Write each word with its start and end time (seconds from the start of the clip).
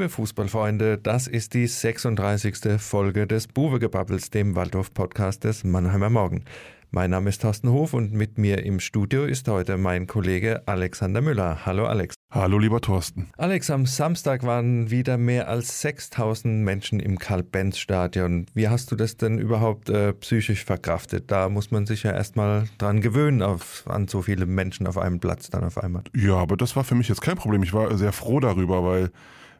Liebe 0.00 0.08
Fußballfreunde, 0.08 0.96
das 0.96 1.26
ist 1.26 1.52
die 1.52 1.66
36. 1.66 2.80
Folge 2.80 3.26
des 3.26 3.48
Buwegebabbels, 3.48 4.30
dem 4.30 4.56
Waldorf-Podcast 4.56 5.44
des 5.44 5.62
Mannheimer 5.62 6.08
Morgen. 6.08 6.46
Mein 6.90 7.10
Name 7.10 7.28
ist 7.28 7.42
Thorsten 7.42 7.70
Hof 7.70 7.92
und 7.92 8.14
mit 8.14 8.38
mir 8.38 8.64
im 8.64 8.80
Studio 8.80 9.24
ist 9.24 9.46
heute 9.46 9.76
mein 9.76 10.06
Kollege 10.06 10.62
Alexander 10.64 11.20
Müller. 11.20 11.66
Hallo 11.66 11.84
Alex. 11.84 12.14
Hallo 12.30 12.58
lieber 12.58 12.80
Thorsten. 12.80 13.28
Alex, 13.36 13.68
am 13.68 13.84
Samstag 13.84 14.42
waren 14.42 14.90
wieder 14.90 15.18
mehr 15.18 15.48
als 15.48 15.82
6000 15.82 16.64
Menschen 16.64 16.98
im 16.98 17.18
Karl-Benz-Stadion. 17.18 18.46
Wie 18.54 18.70
hast 18.70 18.90
du 18.90 18.96
das 18.96 19.18
denn 19.18 19.36
überhaupt 19.36 19.90
äh, 19.90 20.14
psychisch 20.14 20.64
verkraftet? 20.64 21.30
Da 21.30 21.50
muss 21.50 21.70
man 21.70 21.84
sich 21.84 22.04
ja 22.04 22.12
erstmal 22.12 22.64
dran 22.78 23.02
gewöhnen, 23.02 23.42
auf, 23.42 23.84
an 23.86 24.08
so 24.08 24.22
viele 24.22 24.46
Menschen 24.46 24.86
auf 24.86 24.96
einem 24.96 25.20
Platz 25.20 25.50
dann 25.50 25.62
auf 25.62 25.76
einmal. 25.76 26.04
Ja, 26.16 26.36
aber 26.36 26.56
das 26.56 26.74
war 26.74 26.84
für 26.84 26.94
mich 26.94 27.10
jetzt 27.10 27.20
kein 27.20 27.36
Problem. 27.36 27.62
Ich 27.62 27.74
war 27.74 27.94
sehr 27.98 28.12
froh 28.12 28.40
darüber, 28.40 28.82
weil 28.82 29.10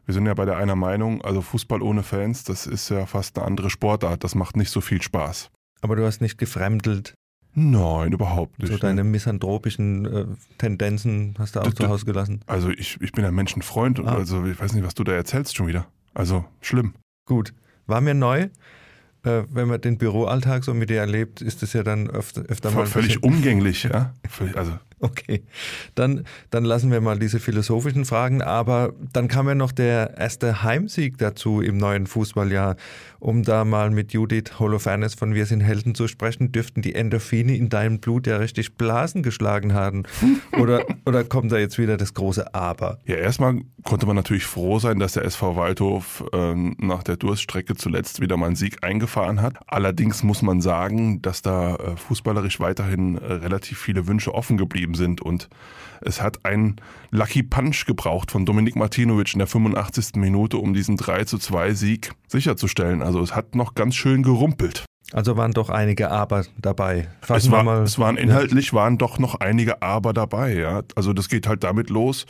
wir 0.05 0.13
sind 0.13 0.25
ja 0.25 0.33
bei 0.33 0.45
der 0.45 0.57
einer 0.57 0.75
Meinung, 0.75 1.21
also 1.21 1.41
Fußball 1.41 1.81
ohne 1.81 2.03
Fans, 2.03 2.43
das 2.43 2.67
ist 2.67 2.89
ja 2.89 3.05
fast 3.05 3.37
eine 3.37 3.45
andere 3.45 3.69
Sportart. 3.69 4.23
Das 4.23 4.35
macht 4.35 4.57
nicht 4.57 4.69
so 4.69 4.81
viel 4.81 5.01
Spaß. 5.01 5.49
Aber 5.81 5.95
du 5.95 6.05
hast 6.05 6.21
nicht 6.21 6.37
gefremdelt 6.37 7.15
Nein, 7.53 8.13
überhaupt 8.13 8.59
nicht. 8.59 8.71
So 8.71 8.77
deine 8.77 9.03
misanthropischen 9.03 10.05
äh, 10.05 10.25
Tendenzen 10.57 11.35
hast 11.37 11.55
du 11.55 11.59
auch 11.59 11.73
zu 11.73 11.87
Hause 11.89 12.05
gelassen? 12.05 12.41
Also 12.47 12.69
ich, 12.69 12.97
ich 13.01 13.11
bin 13.11 13.25
ein 13.25 13.35
Menschenfreund 13.35 13.99
und 13.99 14.07
ah. 14.07 14.15
also 14.15 14.45
ich 14.45 14.59
weiß 14.59 14.73
nicht, 14.73 14.85
was 14.85 14.93
du 14.93 15.03
da 15.03 15.11
erzählst 15.11 15.55
schon 15.55 15.67
wieder. 15.67 15.87
Also 16.13 16.45
schlimm. 16.61 16.93
Gut. 17.25 17.53
War 17.87 17.99
mir 17.99 18.13
neu. 18.13 18.47
Äh, 19.23 19.43
wenn 19.49 19.67
man 19.67 19.81
den 19.81 19.97
Büroalltag 19.97 20.63
so 20.63 20.73
mit 20.73 20.89
dir 20.89 20.99
erlebt, 20.99 21.41
ist 21.41 21.61
es 21.61 21.73
ja 21.73 21.83
dann 21.83 22.09
öfter, 22.09 22.43
öfter 22.43 22.71
mal. 22.71 22.85
Völlig 22.85 23.21
umgänglich, 23.21 23.83
ja. 23.83 24.13
Also 24.55 24.79
Okay, 25.11 25.41
dann, 25.95 26.25
dann 26.51 26.63
lassen 26.63 26.91
wir 26.91 27.01
mal 27.01 27.17
diese 27.17 27.39
philosophischen 27.39 28.05
Fragen, 28.05 28.41
aber 28.43 28.93
dann 29.13 29.27
kam 29.27 29.47
ja 29.47 29.55
noch 29.55 29.71
der 29.71 30.17
erste 30.17 30.61
Heimsieg 30.61 31.17
dazu 31.17 31.59
im 31.59 31.77
neuen 31.77 32.05
Fußballjahr. 32.05 32.75
Um 33.19 33.43
da 33.43 33.65
mal 33.65 33.91
mit 33.91 34.13
Judith 34.13 34.59
Holofernes 34.59 35.13
von 35.13 35.35
Wir 35.35 35.45
sind 35.45 35.61
Helden 35.61 35.93
zu 35.93 36.07
sprechen, 36.07 36.51
dürften 36.51 36.81
die 36.81 36.95
Endorphine 36.95 37.55
in 37.55 37.69
deinem 37.69 37.99
Blut 37.99 38.25
ja 38.25 38.37
richtig 38.37 38.77
Blasen 38.77 39.21
geschlagen 39.21 39.73
haben. 39.73 40.03
Oder, 40.59 40.85
oder 41.05 41.23
kommt 41.23 41.51
da 41.51 41.57
jetzt 41.57 41.77
wieder 41.77 41.97
das 41.97 42.13
große 42.13 42.53
Aber? 42.53 42.99
Ja, 43.05 43.15
erstmal 43.15 43.61
konnte 43.83 44.05
man 44.05 44.15
natürlich 44.15 44.45
froh 44.45 44.79
sein, 44.79 44.99
dass 44.99 45.13
der 45.13 45.23
SV 45.23 45.55
Waldhof 45.55 46.23
äh, 46.33 46.53
nach 46.53 47.03
der 47.03 47.17
Durststrecke 47.17 47.75
zuletzt 47.75 48.21
wieder 48.21 48.37
mal 48.37 48.47
einen 48.47 48.55
Sieg 48.55 48.83
eingefahren 48.83 49.41
hat. 49.41 49.55
Allerdings 49.67 50.23
muss 50.23 50.41
man 50.41 50.61
sagen, 50.61 51.21
dass 51.21 51.41
da 51.41 51.75
äh, 51.75 51.95
fußballerisch 51.95 52.59
weiterhin 52.59 53.17
äh, 53.17 53.33
relativ 53.33 53.79
viele 53.79 54.07
Wünsche 54.07 54.33
offen 54.33 54.57
geblieben 54.57 54.90
geblieben 54.91 54.95
sind. 54.95 55.21
Und 55.21 55.49
es 56.01 56.21
hat 56.21 56.45
einen 56.45 56.77
Lucky 57.11 57.43
Punch 57.43 57.85
gebraucht 57.85 58.31
von 58.31 58.45
Dominik 58.45 58.75
Martinovic 58.75 59.33
in 59.33 59.39
der 59.39 59.47
85. 59.47 60.15
Minute, 60.15 60.57
um 60.57 60.73
diesen 60.73 60.97
3 60.97 61.25
zu 61.25 61.37
2 61.37 61.73
Sieg 61.73 62.11
sicherzustellen. 62.27 63.01
Also 63.01 63.21
es 63.21 63.35
hat 63.35 63.55
noch 63.55 63.75
ganz 63.75 63.95
schön 63.95 64.23
gerumpelt. 64.23 64.85
Also 65.13 65.35
waren 65.35 65.51
doch 65.51 65.69
einige 65.69 66.09
Aber 66.09 66.45
dabei. 66.57 67.09
es, 67.27 67.51
war, 67.51 67.63
mal, 67.63 67.83
es 67.83 67.99
waren 67.99 68.15
inhaltlich 68.15 68.67
ja. 68.67 68.73
waren 68.73 68.97
doch 68.97 69.19
noch 69.19 69.35
einige 69.35 69.81
Aber 69.81 70.13
dabei. 70.13 70.53
Ja. 70.55 70.83
Also 70.95 71.11
das 71.13 71.27
geht 71.27 71.47
halt 71.47 71.63
damit 71.63 71.89
los. 71.89 72.25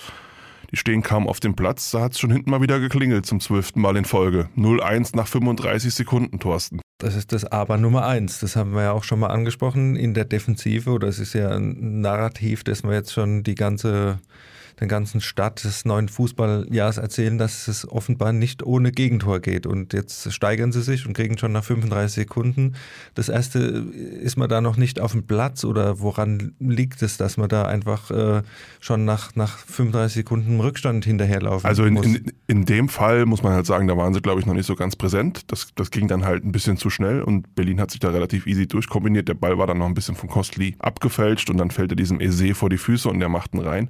Die 0.72 0.78
stehen 0.78 1.04
kaum 1.04 1.28
auf 1.28 1.42
dem 1.42 1.54
Platz, 1.54 1.92
da 1.92 2.00
hat 2.00 2.14
es 2.14 2.20
schon 2.20 2.32
hinten 2.32 2.50
mal 2.50 2.62
wieder 2.62 2.80
geklingelt 2.80 3.26
zum 3.26 3.42
zwölften 3.42 3.82
Mal 3.82 3.98
in 3.98 4.06
Folge. 4.06 4.48
0-1 4.56 5.17
nach 5.17 5.28
35 5.28 5.94
Sekunden, 5.94 6.39
Thorsten. 6.39 6.81
Das 7.02 7.16
ist 7.16 7.32
das 7.32 7.46
Aber 7.46 7.78
Nummer 7.78 8.06
eins. 8.06 8.40
Das 8.42 8.56
haben 8.56 8.76
wir 8.76 8.84
ja 8.84 8.92
auch 8.92 9.04
schon 9.04 9.20
mal 9.20 9.32
angesprochen 9.32 9.96
in 9.96 10.14
der 10.14 10.24
Defensive. 10.24 10.92
Oder 10.92 11.08
es 11.08 11.18
ist 11.18 11.34
ja 11.34 11.50
ein 11.50 12.02
Narrativ, 12.02 12.64
das 12.64 12.84
wir 12.84 12.94
jetzt 12.94 13.12
schon 13.12 13.42
die 13.42 13.56
ganze 13.56 14.20
den 14.82 14.88
ganzen 14.88 15.22
Start 15.22 15.64
des 15.64 15.86
neuen 15.86 16.10
Fußballjahres 16.10 16.98
erzählen, 16.98 17.38
dass 17.38 17.67
es 17.67 17.88
offenbar 17.88 18.33
nicht 18.33 18.64
ohne 18.64 18.92
Gegentor 18.92 19.39
geht. 19.39 19.67
Und 19.67 19.94
jetzt 19.94 20.33
steigern 20.33 20.72
sie 20.72 20.82
sich 20.82 21.05
und 21.05 21.14
kriegen 21.14 21.38
schon 21.38 21.52
nach 21.52 21.64
35 21.64 22.16
Sekunden. 22.16 22.73
Das 23.14 23.30
erste, 23.30 23.60
ist 23.60 24.38
man 24.38 24.50
da 24.50 24.60
noch 24.60 24.78
nicht 24.78 25.00
auf 25.00 25.11
dem 25.11 25.23
Platz 25.23 25.64
oder 25.64 26.00
woran 26.00 26.54
liegt 26.60 27.04
es, 27.04 27.17
dass 27.17 27.38
man 27.38 27.48
da 27.48 27.64
einfach 27.66 28.10
äh, 28.10 28.42
schon 28.80 29.05
nach, 29.05 29.36
nach 29.36 29.60
35 29.60 30.16
Sekunden 30.16 30.60
Rückstand 30.60 31.05
hinterherlaufen 31.05 31.67
also 31.67 31.86
in, 31.86 31.94
muss? 31.94 32.08
In, 32.08 32.32
in 32.48 32.66
dem 32.66 32.89
Fall 32.89 33.28
muss 33.28 33.44
man 33.44 33.54
halt 33.54 33.67
sagen, 33.67 33.88
da 33.88 33.95
waren 33.95 34.16
sie, 34.16 34.22
glaube 34.22 34.39
ich, 34.39 34.48
noch 34.48 34.55
nicht 34.55 34.66
so 34.66 34.76
ganz 34.76 34.95
präsent. 34.95 35.52
Das, 35.52 35.67
das 35.76 35.92
ging 35.92 36.08
dann 36.08 36.26
halt 36.26 36.44
ein 36.44 36.52
bisschen 36.52 36.78
zu 36.78 36.89
schnell 36.89 37.22
und 37.22 37.54
Berlin 37.54 37.80
hat 37.80 37.92
sich 37.92 38.00
da 38.00 38.10
relativ 38.10 38.48
easy 38.48 38.66
durchkombiniert. 38.66 39.28
Der 39.28 39.36
Ball 39.36 39.60
war 39.60 39.67
dann 39.67 39.78
noch 39.78 39.86
ein 39.86 39.94
bisschen 39.94 40.16
von 40.16 40.28
Kostli 40.28 40.76
abgefälscht 40.80 41.52
und 41.52 41.58
dann 41.58 41.70
fällt 41.70 41.92
er 41.92 41.95
diesem 41.95 42.20
Eze 42.20 42.55
vor 42.55 42.72
die 42.72 42.80
Füße 42.80 43.08
und 43.08 43.20
der 43.20 43.30
macht 43.30 43.54
ihn 43.54 43.60
rein. 43.60 43.89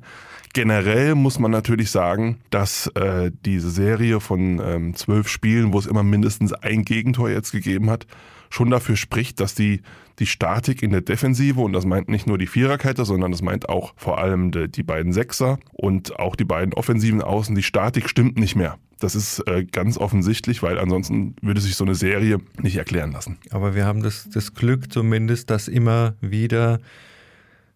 Generell 0.53 0.80
muss 1.15 1.39
man 1.39 1.51
natürlich 1.51 1.91
sagen, 1.91 2.39
dass 2.49 2.87
äh, 2.95 3.31
diese 3.45 3.69
Serie 3.69 4.19
von 4.19 4.61
ähm, 4.63 4.95
zwölf 4.95 5.27
Spielen, 5.27 5.73
wo 5.73 5.79
es 5.79 5.85
immer 5.85 6.03
mindestens 6.03 6.53
ein 6.53 6.83
Gegentor 6.85 7.29
jetzt 7.29 7.51
gegeben 7.51 7.89
hat, 7.89 8.05
schon 8.49 8.69
dafür 8.69 8.95
spricht, 8.95 9.39
dass 9.39 9.55
die, 9.55 9.81
die 10.19 10.25
Statik 10.25 10.83
in 10.83 10.91
der 10.91 11.01
Defensive, 11.01 11.59
und 11.59 11.73
das 11.73 11.85
meint 11.85 12.09
nicht 12.09 12.27
nur 12.27 12.37
die 12.37 12.47
Viererkette, 12.47 13.05
sondern 13.05 13.31
das 13.31 13.41
meint 13.41 13.69
auch 13.69 13.93
vor 13.95 14.19
allem 14.19 14.51
die, 14.51 14.69
die 14.69 14.83
beiden 14.83 15.13
Sechser 15.13 15.57
und 15.71 16.19
auch 16.19 16.35
die 16.35 16.45
beiden 16.45 16.73
offensiven 16.73 17.21
Außen, 17.21 17.55
die 17.55 17.63
Statik 17.63 18.09
stimmt 18.09 18.37
nicht 18.37 18.55
mehr. 18.55 18.77
Das 18.99 19.15
ist 19.15 19.39
äh, 19.47 19.65
ganz 19.65 19.97
offensichtlich, 19.97 20.61
weil 20.61 20.77
ansonsten 20.77 21.35
würde 21.41 21.59
sich 21.59 21.75
so 21.75 21.83
eine 21.83 21.95
Serie 21.95 22.37
nicht 22.61 22.77
erklären 22.77 23.11
lassen. 23.11 23.39
Aber 23.49 23.73
wir 23.73 23.85
haben 23.85 24.03
das, 24.03 24.29
das 24.31 24.53
Glück 24.53 24.93
zumindest, 24.93 25.49
dass 25.49 25.67
immer 25.67 26.13
wieder 26.21 26.79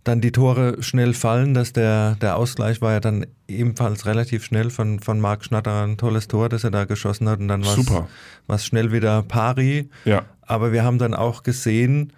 dann 0.05 0.21
die 0.21 0.31
Tore 0.31 0.81
schnell 0.81 1.13
fallen, 1.13 1.55
dass 1.55 1.73
der, 1.73 2.15
der 2.21 2.37
Ausgleich 2.37 2.79
war 2.79 2.93
ja 2.93 2.99
dann 2.99 3.25
ebenfalls 3.47 4.05
relativ 4.05 4.45
schnell 4.45 4.69
von, 4.69 4.99
von 4.99 5.19
Marc 5.19 5.43
Schnatter 5.43 5.83
ein 5.83 5.97
tolles 5.97 6.27
Tor, 6.27 6.47
das 6.47 6.63
er 6.63 6.71
da 6.71 6.85
geschossen 6.85 7.27
hat 7.27 7.39
und 7.39 7.47
dann 7.47 7.65
war 7.65 8.55
es 8.55 8.65
schnell 8.65 8.91
wieder 8.91 9.23
pari. 9.23 9.89
Ja. 10.05 10.25
Aber 10.43 10.71
wir 10.71 10.83
haben 10.83 10.99
dann 10.99 11.15
auch 11.15 11.41
gesehen, 11.41 12.13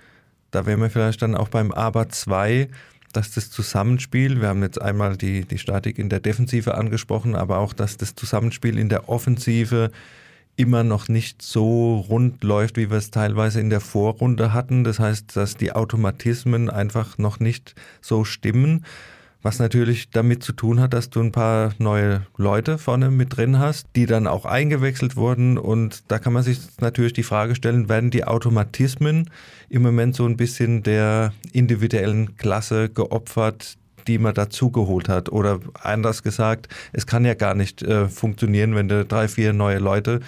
da 0.51 0.65
wären 0.65 0.81
wir 0.81 0.89
vielleicht 0.89 1.21
dann 1.21 1.33
auch 1.33 1.47
beim 1.47 1.71
Aber 1.71 2.09
2, 2.09 2.67
dass 3.13 3.31
das 3.31 3.49
Zusammenspiel, 3.51 4.41
wir 4.41 4.49
haben 4.49 4.63
jetzt 4.63 4.81
einmal 4.81 5.15
die, 5.15 5.45
die 5.45 5.57
Statik 5.57 5.97
in 5.97 6.09
der 6.09 6.19
Defensive 6.19 6.75
angesprochen, 6.75 7.35
aber 7.35 7.57
auch, 7.57 7.71
dass 7.71 7.95
das 7.95 8.15
Zusammenspiel 8.15 8.77
in 8.77 8.89
der 8.89 9.07
Offensive 9.07 9.91
immer 10.57 10.84
noch 10.84 11.07
nicht 11.07 11.41
so 11.41 12.06
rund 12.09 12.44
läuft, 12.44 12.78
wie 12.78 12.90
wir 12.90 12.97
es 12.97 13.12
teilweise 13.12 13.62
in 13.62 13.69
der 13.69 13.79
Vorrunde 13.79 14.53
hatten. 14.53 14.84
Das 14.84 15.00
heißt, 15.00 15.38
dass 15.38 15.56
die 15.56 15.72
Automatismen 15.72 16.69
einfach 16.69 17.18
noch 17.18 17.40
nicht 17.40 17.75
so 18.01 18.25
stimmen. 18.25 18.84
Was 19.44 19.59
natürlich 19.59 20.09
damit 20.09 20.44
zu 20.44 20.51
tun 20.51 20.79
hat, 20.79 20.94
dass 20.94 21.12
du 21.12 21.22
ein 21.22 21.31
paar 21.31 21.73
neue 21.78 22.25
Leute 22.38 22.79
vorne 22.79 23.12
mit 23.12 23.38
drin 23.38 23.59
hast, 23.59 23.88
die 23.95 24.07
dann 24.07 24.25
auch 24.25 24.45
eingewechselt 24.45 25.16
wurden. 25.16 25.59
Und 25.59 26.03
da 26.07 26.18
kann 26.18 26.34
man 26.34 26.41
sich 26.41 26.59
natürlich 26.81 27.13
die 27.13 27.24
Frage 27.24 27.56
stellen, 27.56 27.88
werden 27.88 28.09
die 28.09 28.25
Automatismen 28.25 29.29
im 29.69 29.84
Moment 29.84 30.16
so 30.16 30.25
ein 30.25 30.38
bisschen 30.38 30.81
der 30.81 31.34
individuellen 31.53 32.35
Klasse 32.35 32.89
geopfert, 32.89 33.78
die 34.07 34.18
man 34.18 34.34
dazugeholt 34.34 35.09
hat. 35.09 35.29
Oder 35.29 35.59
anders 35.81 36.23
gesagt, 36.23 36.68
es 36.94 37.06
kann 37.06 37.25
ja 37.25 37.34
gar 37.34 37.56
nicht 37.56 37.81
äh, 37.81 38.07
funktionieren, 38.07 38.75
wenn 38.75 38.88
du 38.88 39.06
drei, 39.06 39.28
vier 39.28 39.53
neue 39.53 39.79
Leute 39.79 40.22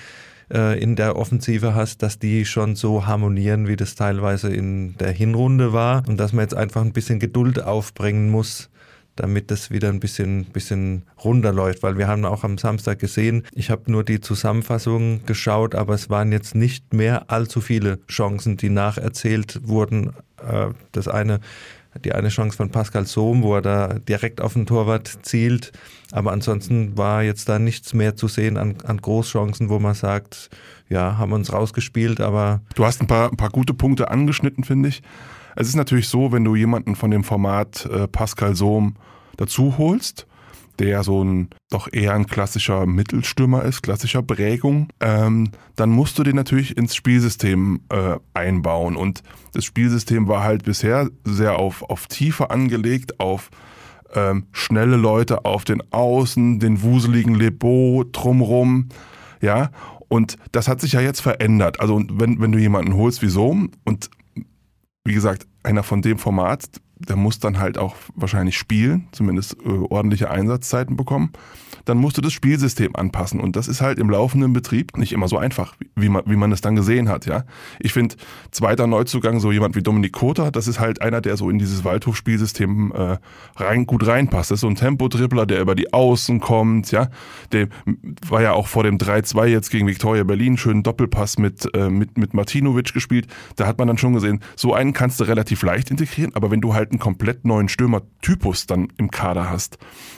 äh, 0.51 0.81
in 0.81 0.95
der 0.95 1.15
Offensive 1.15 1.75
hast, 1.75 2.01
dass 2.03 2.19
die 2.19 2.45
schon 2.45 2.75
so 2.75 3.05
harmonieren, 3.05 3.67
wie 3.67 3.75
das 3.75 3.95
teilweise 3.95 4.49
in 4.49 4.97
der 4.97 5.11
Hinrunde 5.11 5.73
war. 5.73 6.03
Und 6.07 6.17
dass 6.17 6.33
man 6.33 6.43
jetzt 6.43 6.55
einfach 6.55 6.81
ein 6.81 6.93
bisschen 6.93 7.19
Geduld 7.19 7.61
aufbringen 7.61 8.29
muss, 8.29 8.69
damit 9.15 9.51
das 9.51 9.69
wieder 9.69 9.89
ein 9.89 9.99
bisschen, 9.99 10.45
bisschen 10.45 11.03
runterläuft, 11.23 11.83
weil 11.83 11.97
wir 11.97 12.07
haben 12.07 12.25
auch 12.25 12.43
am 12.43 12.57
Samstag 12.57 12.99
gesehen, 12.99 13.43
ich 13.53 13.69
habe 13.69 13.91
nur 13.91 14.03
die 14.03 14.21
Zusammenfassung 14.21 15.25
geschaut, 15.25 15.75
aber 15.75 15.93
es 15.93 16.09
waren 16.09 16.31
jetzt 16.31 16.55
nicht 16.55 16.93
mehr 16.93 17.29
allzu 17.29 17.59
viele 17.59 17.99
Chancen, 18.07 18.55
die 18.55 18.69
nacherzählt 18.69 19.67
wurden. 19.67 20.13
Äh, 20.41 20.67
das 20.93 21.07
eine 21.07 21.41
die 22.03 22.13
eine 22.13 22.29
Chance 22.29 22.55
von 22.55 22.69
Pascal 22.69 23.05
Sohm, 23.05 23.43
wo 23.43 23.55
er 23.55 23.61
da 23.61 23.87
direkt 23.99 24.41
auf 24.41 24.53
den 24.53 24.65
Torwart 24.65 25.19
zielt. 25.23 25.71
Aber 26.11 26.31
ansonsten 26.31 26.97
war 26.97 27.23
jetzt 27.23 27.49
da 27.49 27.59
nichts 27.59 27.93
mehr 27.93 28.15
zu 28.15 28.27
sehen 28.27 28.57
an, 28.57 28.75
an 28.83 28.97
Großchancen, 28.97 29.69
wo 29.69 29.79
man 29.79 29.95
sagt, 29.95 30.49
ja, 30.87 31.17
haben 31.17 31.33
uns 31.33 31.51
rausgespielt, 31.51 32.21
aber. 32.21 32.61
Du 32.75 32.85
hast 32.85 33.01
ein 33.01 33.07
paar, 33.07 33.31
ein 33.31 33.37
paar 33.37 33.49
gute 33.49 33.73
Punkte 33.73 34.09
angeschnitten, 34.11 34.63
finde 34.63 34.89
ich. 34.89 35.01
Es 35.55 35.67
ist 35.67 35.75
natürlich 35.75 36.07
so, 36.07 36.31
wenn 36.31 36.43
du 36.43 36.55
jemanden 36.55 36.95
von 36.95 37.11
dem 37.11 37.23
Format 37.23 37.85
äh, 37.85 38.07
Pascal 38.07 38.55
Sohm 38.55 38.95
dazu 39.37 39.77
holst, 39.77 40.27
der 40.79 41.03
so 41.03 41.23
ein 41.23 41.49
doch 41.69 41.87
eher 41.91 42.13
ein 42.13 42.25
klassischer 42.25 42.85
Mittelstürmer 42.85 43.63
ist, 43.63 43.83
klassischer 43.83 44.23
Prägung, 44.23 44.87
ähm, 44.99 45.51
dann 45.75 45.89
musst 45.89 46.17
du 46.17 46.23
den 46.23 46.35
natürlich 46.35 46.77
ins 46.77 46.95
Spielsystem 46.95 47.81
äh, 47.89 48.15
einbauen. 48.33 48.95
Und 48.95 49.21
das 49.53 49.65
Spielsystem 49.65 50.27
war 50.27 50.43
halt 50.43 50.63
bisher 50.63 51.09
sehr 51.23 51.57
auf, 51.57 51.83
auf 51.83 52.07
Tiefe 52.07 52.49
angelegt, 52.49 53.19
auf 53.19 53.49
ähm, 54.13 54.47
schnelle 54.51 54.95
Leute 54.95 55.45
auf 55.45 55.65
den 55.65 55.83
Außen, 55.91 56.59
den 56.59 56.81
wuseligen 56.81 57.35
Lebo 57.35 58.05
drumrum, 58.11 58.89
ja. 59.41 59.69
Und 60.07 60.37
das 60.51 60.67
hat 60.67 60.81
sich 60.81 60.93
ja 60.93 61.01
jetzt 61.01 61.21
verändert. 61.21 61.79
Also 61.79 62.01
wenn, 62.09 62.41
wenn 62.41 62.51
du 62.51 62.57
jemanden 62.57 62.95
holst 62.95 63.21
wie 63.21 63.29
so 63.29 63.55
und 63.85 64.09
wie 65.05 65.13
gesagt, 65.13 65.45
einer 65.63 65.83
von 65.83 66.01
dem 66.01 66.17
Format, 66.17 66.65
der 66.99 67.15
muss 67.15 67.39
dann 67.39 67.59
halt 67.59 67.77
auch 67.77 67.95
wahrscheinlich 68.15 68.57
spielen, 68.57 69.07
zumindest 69.11 69.57
äh, 69.65 69.69
ordentliche 69.69 70.29
Einsatzzeiten 70.29 70.95
bekommen 70.95 71.31
dann 71.89 71.97
musst 71.97 72.17
du 72.17 72.21
das 72.21 72.33
Spielsystem 72.33 72.95
anpassen. 72.95 73.39
Und 73.39 73.55
das 73.55 73.67
ist 73.67 73.81
halt 73.81 73.97
im 73.97 74.09
laufenden 74.09 74.53
Betrieb 74.53 74.95
nicht 74.97 75.11
immer 75.11 75.27
so 75.27 75.37
einfach, 75.37 75.75
wie 75.95 76.09
man, 76.09 76.23
wie 76.27 76.35
man 76.35 76.51
es 76.51 76.61
dann 76.61 76.75
gesehen 76.75 77.09
hat. 77.09 77.25
Ja, 77.25 77.45
Ich 77.79 77.93
finde, 77.93 78.15
zweiter 78.51 78.85
Neuzugang, 78.87 79.39
so 79.39 79.51
jemand 79.51 79.75
wie 79.75 79.81
Dominik 79.81 80.13
Kota, 80.13 80.51
das 80.51 80.67
ist 80.67 80.79
halt 80.79 81.01
einer, 81.01 81.19
der 81.19 81.35
so 81.35 81.49
in 81.49 81.57
dieses 81.57 81.83
Waldhof-Spielsystem 81.83 82.91
äh, 82.91 83.17
rein, 83.55 83.87
gut 83.87 84.05
reinpasst. 84.05 84.51
Das 84.51 84.57
ist 84.57 84.61
so 84.61 84.67
ein 84.67 84.75
Tempo-Dribbler, 84.75 85.47
der 85.47 85.61
über 85.61 85.73
die 85.73 85.91
Außen 85.91 86.39
kommt. 86.39 86.91
Ja, 86.91 87.09
Der 87.51 87.69
war 88.27 88.41
ja 88.41 88.53
auch 88.53 88.67
vor 88.67 88.83
dem 88.83 88.97
3-2 88.97 89.47
jetzt 89.47 89.71
gegen 89.71 89.87
Viktoria 89.87 90.23
Berlin, 90.23 90.57
schönen 90.57 90.83
Doppelpass 90.83 91.39
mit, 91.39 91.73
äh, 91.73 91.89
mit, 91.89 92.19
mit 92.19 92.35
Martinovic 92.35 92.93
gespielt. 92.93 93.27
Da 93.55 93.65
hat 93.65 93.79
man 93.79 93.87
dann 93.87 93.97
schon 93.97 94.13
gesehen, 94.13 94.41
so 94.55 94.75
einen 94.75 94.93
kannst 94.93 95.19
du 95.19 95.23
relativ 95.23 95.63
leicht 95.63 95.89
integrieren, 95.89 96.35
aber 96.35 96.51
wenn 96.51 96.61
du 96.61 96.75
halt 96.75 96.88
einen 96.91 96.99
komplett 96.99 97.45
neuen 97.45 97.69
Stürmer-Typus 97.69 98.67
dann 98.67 98.87
im 98.97 99.11
Kader 99.11 99.49
hast, 99.49 99.77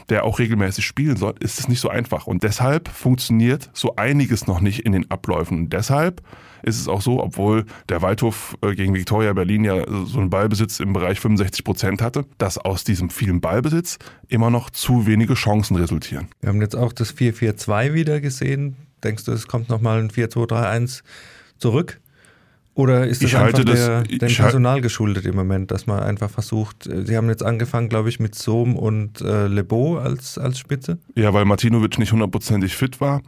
der 0.10 0.24
auch 0.26 0.40
regelmäßig 0.40 0.86
spielen 0.86 1.18
soll, 1.18 1.36
ist 1.40 1.60
es 1.60 1.68
nicht 1.68 1.80
so 1.80 1.90
einfach. 1.90 2.28
Und 2.28 2.44
deshalb 2.44 2.88
funktioniert 2.88 3.70
so 3.74 3.96
einiges 3.96 4.48
noch 4.48 4.62
nicht 4.62 4.86
in 4.86 4.92
den 4.92 5.10
Abläufen. 5.10 5.58
Und 5.58 5.74
deshalb 5.74 6.22
ist 6.64 6.80
es 6.80 6.88
auch 6.88 7.02
so, 7.02 7.22
obwohl 7.22 7.66
der 7.90 8.02
Waldhof 8.02 8.58
äh, 8.62 8.76
gegen 8.76 8.94
Viktoria 8.94 9.34
Berlin 9.34 9.64
ja 9.64 9.84
so 10.06 10.20
einen 10.20 10.30
Ballbesitz 10.30 10.80
im 10.80 10.94
Bereich 10.94 11.20
65 11.20 11.64
Prozent 11.64 12.02
hatte, 12.02 12.26
dass 12.38 12.58
aus 12.58 12.84
diesem 12.84 13.10
vielen 13.10 13.42
Ballbesitz 13.42 13.98
immer 14.28 14.50
noch 14.50 14.70
zu 14.70 15.08
wenige 15.08 15.34
Chancen 15.34 15.76
resultieren. 15.76 16.28
Wir 16.42 16.50
haben 16.50 16.62
jetzt 16.62 16.76
auch 16.76 16.94
das 16.94 17.16
4-4-2 17.16 17.94
wieder 17.94 18.22
gesehen. 18.22 18.76
Denkst 19.04 19.26
du, 19.26 19.32
es 19.32 19.48
kommt 19.48 19.70
nochmal 19.70 20.00
ein 20.00 20.12
4-2-3-1 20.12 21.02
zurück? 21.58 22.00
Oder 22.74 23.06
ist 23.06 23.22
das 23.22 23.32
ich 23.32 23.38
einfach 23.38 23.64
der, 23.66 24.04
dem 24.04 24.34
Personal 24.34 24.80
geschuldet 24.80 25.26
im 25.26 25.36
Moment, 25.36 25.72
dass 25.72 25.88
man 25.88 26.00
einfach 26.00 26.30
versucht, 26.30 26.88
äh, 26.88 27.06
Sie 27.06 27.18
haben 27.18 27.28
jetzt 27.28 27.44
angefangen, 27.44 27.90
glaube 27.90 28.08
ich, 28.08 28.20
mit 28.20 28.34
Sohm 28.34 28.78
und 28.78 29.20
äh, 29.22 29.48
Lebo 29.48 29.98
als, 29.98 30.38
als 30.38 30.58
Spitze? 30.58 30.98
Ja, 31.16 31.34
weil 31.34 31.44
Martinovic 31.44 32.00
nicht 32.00 32.14
hundertprozentig 32.14 32.76
fit 32.76 33.02
war. 33.02 33.22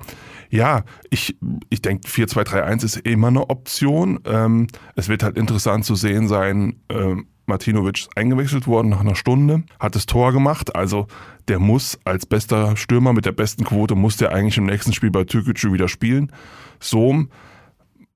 Ja, 0.49 0.83
ich, 1.09 1.35
ich 1.69 1.81
denke, 1.81 2.07
4-2-3-1 2.07 2.85
ist 2.85 2.97
immer 2.97 3.27
eine 3.27 3.49
Option. 3.49 4.19
Ähm, 4.25 4.67
es 4.95 5.09
wird 5.09 5.23
halt 5.23 5.37
interessant 5.37 5.83
zu 5.83 5.95
sehen 5.95 6.27
sein, 6.29 6.77
ähm, 6.89 7.27
Martinovic 7.45 7.99
ist 7.99 8.17
eingewechselt 8.17 8.67
worden 8.67 8.89
nach 8.89 9.01
einer 9.01 9.15
Stunde, 9.15 9.63
hat 9.79 9.95
das 9.95 10.05
Tor 10.05 10.31
gemacht. 10.31 10.75
Also 10.75 11.07
der 11.49 11.59
muss 11.59 11.99
als 12.05 12.25
bester 12.25 12.77
Stürmer 12.77 13.11
mit 13.11 13.25
der 13.25 13.33
besten 13.33 13.65
Quote, 13.65 13.95
muss 13.95 14.15
der 14.15 14.31
eigentlich 14.31 14.57
im 14.57 14.65
nächsten 14.65 14.93
Spiel 14.93 15.11
bei 15.11 15.25
Türkgücü 15.25 15.73
wieder 15.73 15.89
spielen. 15.89 16.31
Sohm 16.79 17.29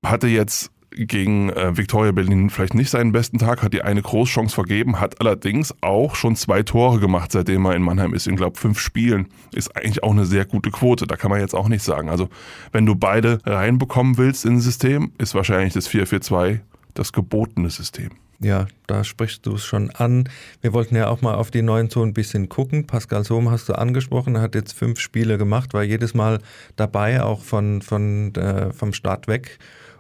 hatte 0.06 0.28
jetzt 0.28 0.72
gegen 1.06 1.50
äh, 1.50 1.78
Viktoria 1.78 2.12
Berlin 2.12 2.50
vielleicht 2.50 2.74
nicht 2.74 2.90
seinen 2.90 3.12
besten 3.12 3.38
Tag, 3.38 3.62
hat 3.62 3.74
die 3.74 3.84
eine 3.84 4.02
Großchance 4.02 4.54
vergeben, 4.54 5.00
hat 5.00 5.20
allerdings 5.22 5.74
auch 5.82 6.16
schon 6.16 6.36
zwei 6.36 6.64
Tore 6.64 7.00
gemacht, 7.00 7.32
seitdem 7.32 7.66
er 7.66 7.76
in 7.76 7.82
Mannheim 7.82 8.14
ist. 8.14 8.28
In, 8.28 8.36
glaube 8.36 8.58
fünf 8.58 8.80
Spielen 8.80 9.28
ist 9.54 9.76
eigentlich 9.76 10.04
auch 10.04 10.12
eine 10.12 10.26
sehr 10.26 10.46
gute 10.46 10.72
Quote. 10.72 11.08
Da 11.08 11.16
kann 11.16 11.32
man 11.32 11.40
jetzt 11.40 11.56
auch 11.56 11.68
nicht 11.68 11.84
sagen. 11.84 12.10
Also, 12.10 12.30
wenn 12.72 12.86
du 12.86 12.96
beide 12.96 13.40
reinbekommen 13.46 14.18
willst 14.18 14.46
ins 14.46 14.64
System, 14.64 15.12
ist 15.18 15.36
wahrscheinlich 15.36 15.74
das 15.74 15.90
4-4-2 15.90 16.60
das 16.94 17.14
gebotene 17.14 17.70
System. 17.70 18.10
Ja, 18.40 18.68
da 18.86 19.04
sprichst 19.04 19.46
du 19.46 19.56
es 19.56 19.66
schon 19.66 19.90
an. 19.92 20.30
Wir 20.62 20.74
wollten 20.74 20.96
ja 20.96 21.08
auch 21.08 21.22
mal 21.22 21.36
auf 21.36 21.50
die 21.50 21.64
neuen 21.64 21.90
Zonen 21.90 22.12
ein 22.12 22.14
bisschen 22.14 22.50
gucken. 22.50 22.86
Pascal 22.86 23.24
Sohm 23.24 23.50
hast 23.50 23.68
du 23.68 23.74
angesprochen, 23.74 24.36
er 24.36 24.42
hat 24.42 24.54
jetzt 24.54 24.74
fünf 24.74 25.00
Spiele 25.00 25.40
gemacht, 25.40 25.74
war 25.74 25.84
jedes 25.84 26.14
Mal 26.14 26.40
dabei, 26.76 27.24
auch 27.24 27.42
von, 27.42 27.82
von, 27.82 28.34
äh, 28.36 28.72
vom 28.74 28.94
Start 28.94 29.28
weg 29.28 29.58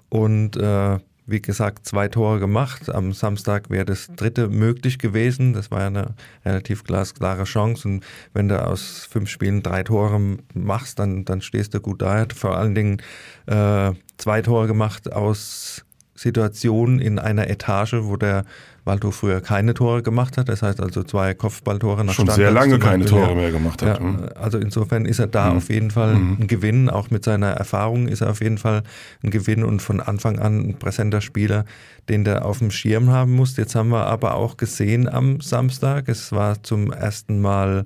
und 0.09 0.56
äh, 0.57 1.00
wie 1.27 1.42
gesagt, 1.42 1.86
zwei 1.86 2.07
Tore 2.07 2.39
gemacht. 2.39 2.89
Am 2.89 3.12
Samstag 3.12 3.69
wäre 3.69 3.83
das 3.83 4.07
dritte 4.15 4.48
möglich 4.48 4.98
gewesen. 4.98 5.54
Das 5.54 5.71
war 5.71 5.81
ja 5.81 5.88
eine 5.88 6.15
relativ 6.45 6.86
glasklare 6.86 7.44
Chance. 7.44 7.86
Und 7.88 8.06
wenn 8.33 8.48
du 8.48 8.65
aus 8.65 9.06
fünf 9.12 9.30
Spielen 9.30 9.62
drei 9.62 9.83
Tore 9.83 10.38
machst, 10.54 11.00
dann, 11.00 11.25
dann 11.25 11.42
stehst 11.42 11.74
du 11.74 11.81
gut 11.81 12.01
da. 12.01 12.25
Vor 12.33 12.57
allen 12.57 12.75
Dingen 12.75 13.01
äh, 13.45 13.92
zwei 14.18 14.42
Tore 14.42 14.68
gemacht 14.68 15.12
aus 15.12 15.83
Situationen 16.15 17.00
in 17.00 17.19
einer 17.19 17.50
Etage, 17.50 17.95
wo 18.03 18.15
der 18.15 18.45
Waldhof 18.88 19.16
früher 19.16 19.42
keine 19.42 19.75
Tore 19.75 20.01
gemacht 20.01 20.38
hat. 20.38 20.50
Das 20.50 20.63
heißt 20.63 20.81
also 20.81 21.04
zwei 21.04 21.36
Kopfballtore 21.36 22.04
nach 22.04 22.13
Schon 22.13 22.25
Standards 22.25 22.36
sehr 22.38 22.51
lange 22.51 22.80
keine 22.80 23.06
Tore 23.06 23.36
mehr 23.36 23.51
gemacht 23.51 23.84
hat. 23.84 24.00
Ja, 24.00 24.04
mhm. 24.04 24.30
also 24.34 24.57
insofern 24.57 25.06
ist 25.06 25.19
er 25.19 25.28
da 25.28 25.51
mhm. 25.51 25.57
auf 25.57 25.69
jeden 25.69 25.92
Fall 25.92 26.16
mhm. 26.16 26.38
ein 26.42 26.48
Gewinn. 26.48 26.89
Auch 26.89 27.12
mit 27.12 27.24
seiner 27.24 27.51
Erfahrung 27.51 28.07
ist 28.07 28.22
er 28.22 28.31
auf 28.31 28.42
jeden 28.42 28.57
Fall 28.57 28.81
ein 29.24 29.30
Gewinn 29.30 29.63
und 29.63 29.81
von 29.81 30.00
Anfang 30.00 30.39
an 30.39 30.69
ein 30.69 30.80
präsenter 30.80 31.22
Spieler, 31.22 31.66
den 32.10 32.24
der 32.24 32.45
auf 32.45 32.60
dem 32.60 32.72
Schirm 32.72 33.12
haben 33.12 33.34
muss. 33.34 33.57
Jetzt 33.57 33.75
haben 33.75 33.89
wir 33.89 34.07
aber 34.07 34.34
auch 34.34 34.57
gesehen 34.57 35.07
am 35.07 35.42
Samstag, 35.42 36.07
es 36.07 36.31
war 36.31 36.63
zum 36.63 36.92
ersten 36.92 37.39
Mal 37.39 37.86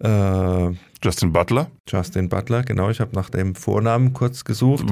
äh, 0.00 0.70
Justin 1.02 1.32
Butler. 1.32 1.70
Justin 1.86 2.28
Butler, 2.28 2.62
genau. 2.62 2.90
Ich 2.90 3.00
habe 3.00 3.14
nach 3.14 3.30
dem 3.30 3.54
Vornamen 3.54 4.12
kurz 4.12 4.44
gesucht, 4.44 4.84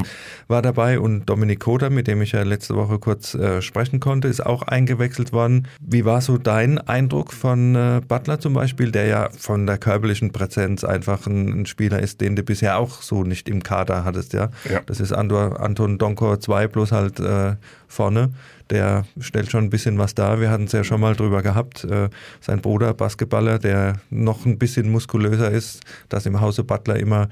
war 0.46 0.62
dabei 0.62 1.00
und 1.00 1.26
Dominik 1.26 1.60
Koda, 1.60 1.90
mit 1.90 2.06
dem 2.06 2.22
ich 2.22 2.32
ja 2.32 2.42
letzte 2.42 2.76
Woche 2.76 2.98
kurz 2.98 3.34
äh, 3.34 3.60
sprechen 3.60 3.98
konnte, 3.98 4.28
ist 4.28 4.44
auch 4.44 4.62
eingewechselt 4.62 5.32
worden. 5.32 5.66
Wie 5.80 6.04
war 6.04 6.20
so 6.20 6.38
dein 6.38 6.78
Eindruck 6.78 7.32
von 7.32 7.74
äh, 7.74 8.00
Butler 8.06 8.38
zum 8.38 8.54
Beispiel, 8.54 8.92
der 8.92 9.06
ja 9.06 9.28
von 9.36 9.66
der 9.66 9.78
körperlichen 9.78 10.32
Präsenz 10.32 10.84
einfach 10.84 11.26
ein, 11.26 11.60
ein, 11.60 11.66
Spieler 11.66 12.00
ist, 12.00 12.20
den 12.20 12.36
du 12.36 12.42
bisher 12.42 12.78
auch 12.78 13.02
so 13.02 13.24
nicht 13.24 13.48
im 13.48 13.62
Kader 13.62 14.04
hattest, 14.04 14.32
ja? 14.32 14.50
ja. 14.70 14.80
Das 14.86 15.00
ist 15.00 15.12
Anton, 15.12 15.56
Anton 15.56 15.98
Donkor 15.98 16.38
2 16.38 16.68
bloß 16.68 16.92
halt 16.92 17.18
äh, 17.18 17.56
vorne 17.88 18.30
der 18.70 19.04
stellt 19.20 19.50
schon 19.50 19.64
ein 19.64 19.70
bisschen 19.70 19.98
was 19.98 20.14
dar. 20.14 20.40
Wir 20.40 20.50
hatten 20.50 20.64
es 20.64 20.72
ja 20.72 20.82
schon 20.82 21.00
mal 21.00 21.14
drüber 21.14 21.42
gehabt. 21.42 21.84
Äh, 21.84 22.08
sein 22.40 22.60
Bruder, 22.60 22.94
Basketballer, 22.94 23.58
der 23.58 24.00
noch 24.10 24.44
ein 24.44 24.58
bisschen 24.58 24.90
muskulöser 24.90 25.50
ist, 25.50 25.82
das 26.08 26.26
im 26.26 26.40
Hause 26.40 26.64
Butler 26.64 26.96
immer, 26.96 27.28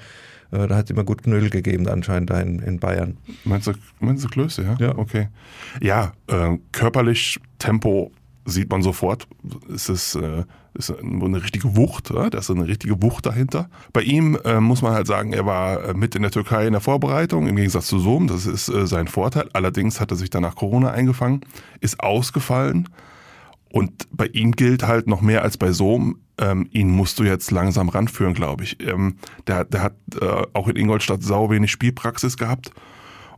äh, 0.50 0.66
da 0.66 0.76
hat 0.76 0.84
es 0.84 0.90
immer 0.90 1.04
gut 1.04 1.22
Knödel 1.22 1.50
gegeben 1.50 1.88
anscheinend 1.88 2.30
da 2.30 2.40
in, 2.40 2.60
in 2.60 2.78
Bayern. 2.78 3.16
Meinst 3.44 3.66
du, 3.66 3.72
meinst 4.00 4.24
du 4.24 4.28
Klöße, 4.28 4.62
ja? 4.62 4.76
Ja. 4.78 4.98
Okay. 4.98 5.28
Ja, 5.80 6.12
äh, 6.28 6.58
körperlich 6.72 7.40
Tempo 7.58 8.12
sieht 8.44 8.70
man 8.70 8.82
sofort. 8.82 9.26
Es 9.72 9.88
ist, 9.88 10.16
äh, 10.16 10.44
ist 10.74 10.90
eine 10.90 11.42
richtige 11.42 11.76
Wucht, 11.76 12.10
ja? 12.10 12.28
da 12.30 12.38
ist 12.38 12.50
eine 12.50 12.66
richtige 12.66 13.00
Wucht 13.02 13.26
dahinter. 13.26 13.68
Bei 13.92 14.02
ihm 14.02 14.38
äh, 14.44 14.60
muss 14.60 14.82
man 14.82 14.92
halt 14.92 15.06
sagen, 15.06 15.32
er 15.32 15.46
war 15.46 15.82
äh, 15.84 15.94
mit 15.94 16.14
in 16.14 16.22
der 16.22 16.30
Türkei 16.30 16.66
in 16.66 16.72
der 16.72 16.80
Vorbereitung, 16.80 17.46
im 17.46 17.56
Gegensatz 17.56 17.86
zu 17.86 17.98
Sohm, 17.98 18.26
das 18.26 18.46
ist 18.46 18.68
äh, 18.68 18.86
sein 18.86 19.08
Vorteil. 19.08 19.48
Allerdings 19.52 20.00
hat 20.00 20.10
er 20.10 20.16
sich 20.16 20.30
danach 20.30 20.56
Corona 20.56 20.90
eingefangen, 20.90 21.40
ist 21.80 22.00
ausgefallen. 22.00 22.88
Und 23.74 24.06
bei 24.12 24.28
ihm 24.28 24.52
gilt 24.52 24.84
halt 24.86 25.08
noch 25.08 25.20
mehr 25.20 25.42
als 25.42 25.56
bei 25.56 25.72
Sohm, 25.72 26.20
ähm, 26.38 26.68
ihn 26.70 26.90
musst 26.90 27.18
du 27.18 27.24
jetzt 27.24 27.50
langsam 27.50 27.88
ranführen, 27.88 28.32
glaube 28.32 28.62
ich. 28.62 28.80
Ähm, 28.80 29.16
der, 29.48 29.64
der 29.64 29.82
hat 29.82 29.96
äh, 30.20 30.42
auch 30.52 30.68
in 30.68 30.76
Ingolstadt 30.76 31.24
sau 31.24 31.50
wenig 31.50 31.72
Spielpraxis 31.72 32.36
gehabt. 32.36 32.70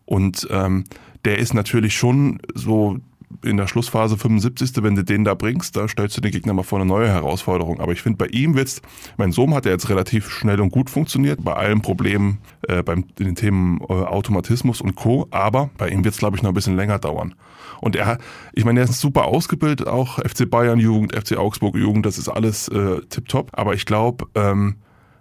Und 0.05 0.47
ähm, 0.50 0.85
der 1.25 1.38
ist 1.38 1.55
natürlich 1.55 1.97
schon 1.97 2.38
so 2.52 2.99
in 3.45 3.56
der 3.56 3.66
Schlussphase 3.66 4.16
75. 4.16 4.83
Wenn 4.83 4.95
du 4.95 5.04
den 5.04 5.25
da 5.25 5.35
bringst, 5.35 5.76
da 5.76 5.88
stellst 5.88 6.16
du 6.16 6.21
den 6.21 6.33
Gegner 6.33 6.54
mal 6.54 6.62
vor 6.62 6.78
eine 6.78 6.87
neue 6.87 7.09
Herausforderung. 7.09 7.80
Aber 7.80 7.92
ich 7.92 8.02
finde, 8.02 8.18
bei 8.18 8.26
ihm 8.26 8.54
wird's, 8.54 8.83
mein 9.16 9.33
Sohn 9.33 9.54
hat 9.54 9.66
ja 9.66 9.73
jetzt 9.73 9.88
relativ 9.88 10.30
schnell 10.30 10.61
und 10.61 10.71
gut 10.71 10.90
funktioniert, 10.90 11.42
bei 11.45 11.52
allen 11.54 11.83
Problemen, 11.83 12.38
äh, 12.68 12.83
beim, 12.83 13.06
den 13.16 13.35
Themen 13.35 13.80
äh, 13.88 13.92
Automatismus 13.92 14.80
und 14.80 14.95
Co. 14.95 15.26
Aber 15.30 15.71
bei 15.76 15.88
ihm 15.88 16.04
wird's, 16.04 16.18
glaube 16.18 16.37
ich, 16.37 16.42
noch 16.42 16.50
ein 16.50 16.54
bisschen 16.54 16.76
länger 16.76 16.99
dauern. 16.99 17.35
Und 17.80 17.97
er, 17.97 18.18
ich 18.52 18.64
meine, 18.64 18.80
er 18.80 18.85
ist 18.85 19.00
super 19.00 19.26
ausgebildet, 19.26 19.87
auch 19.87 20.18
FC 20.18 20.49
Bayern 20.49 20.80
Jugend, 20.80 21.14
FC 21.14 21.37
Augsburg 21.37 21.76
Jugend, 21.76 22.06
das 22.06 22.18
ist 22.18 22.28
alles 22.28 22.68
äh, 22.68 23.00
tipptopp. 23.09 23.50
Aber 23.52 23.75
ich 23.75 23.87
glaube, 23.87 24.26
ähm, 24.35 24.76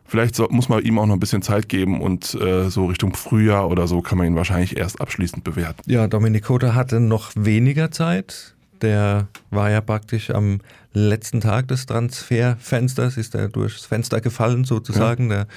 Vielleicht 0.07 0.35
so, 0.35 0.47
muss 0.49 0.69
man 0.69 0.83
ihm 0.83 0.99
auch 0.99 1.07
noch 1.07 1.15
ein 1.15 1.19
bisschen 1.19 1.41
Zeit 1.41 1.67
geben 1.67 1.99
und 2.01 2.35
äh, 2.35 2.69
so 2.69 2.85
Richtung 2.85 3.15
Frühjahr 3.15 3.69
oder 3.69 3.87
so 3.87 4.01
kann 4.01 4.17
man 4.17 4.27
ihn 4.27 4.35
wahrscheinlich 4.35 4.77
erst 4.77 5.01
abschließend 5.01 5.43
bewerten. 5.43 5.81
Ja, 5.87 6.07
Dominik 6.07 6.43
Kota 6.43 6.75
hatte 6.75 6.99
noch 6.99 7.31
weniger 7.35 7.91
Zeit. 7.91 8.53
Der 8.81 9.27
war 9.49 9.71
ja 9.71 9.81
praktisch 9.81 10.29
am 10.29 10.59
letzten 10.95 11.41
Tag 11.41 11.67
des 11.67 11.85
Transferfensters, 11.85 13.17
ist 13.17 13.35
er 13.35 13.49
durchs 13.49 13.85
Fenster 13.85 14.21
gefallen 14.21 14.63
sozusagen. 14.63 15.29
Ja. 15.29 15.43
Der, 15.43 15.47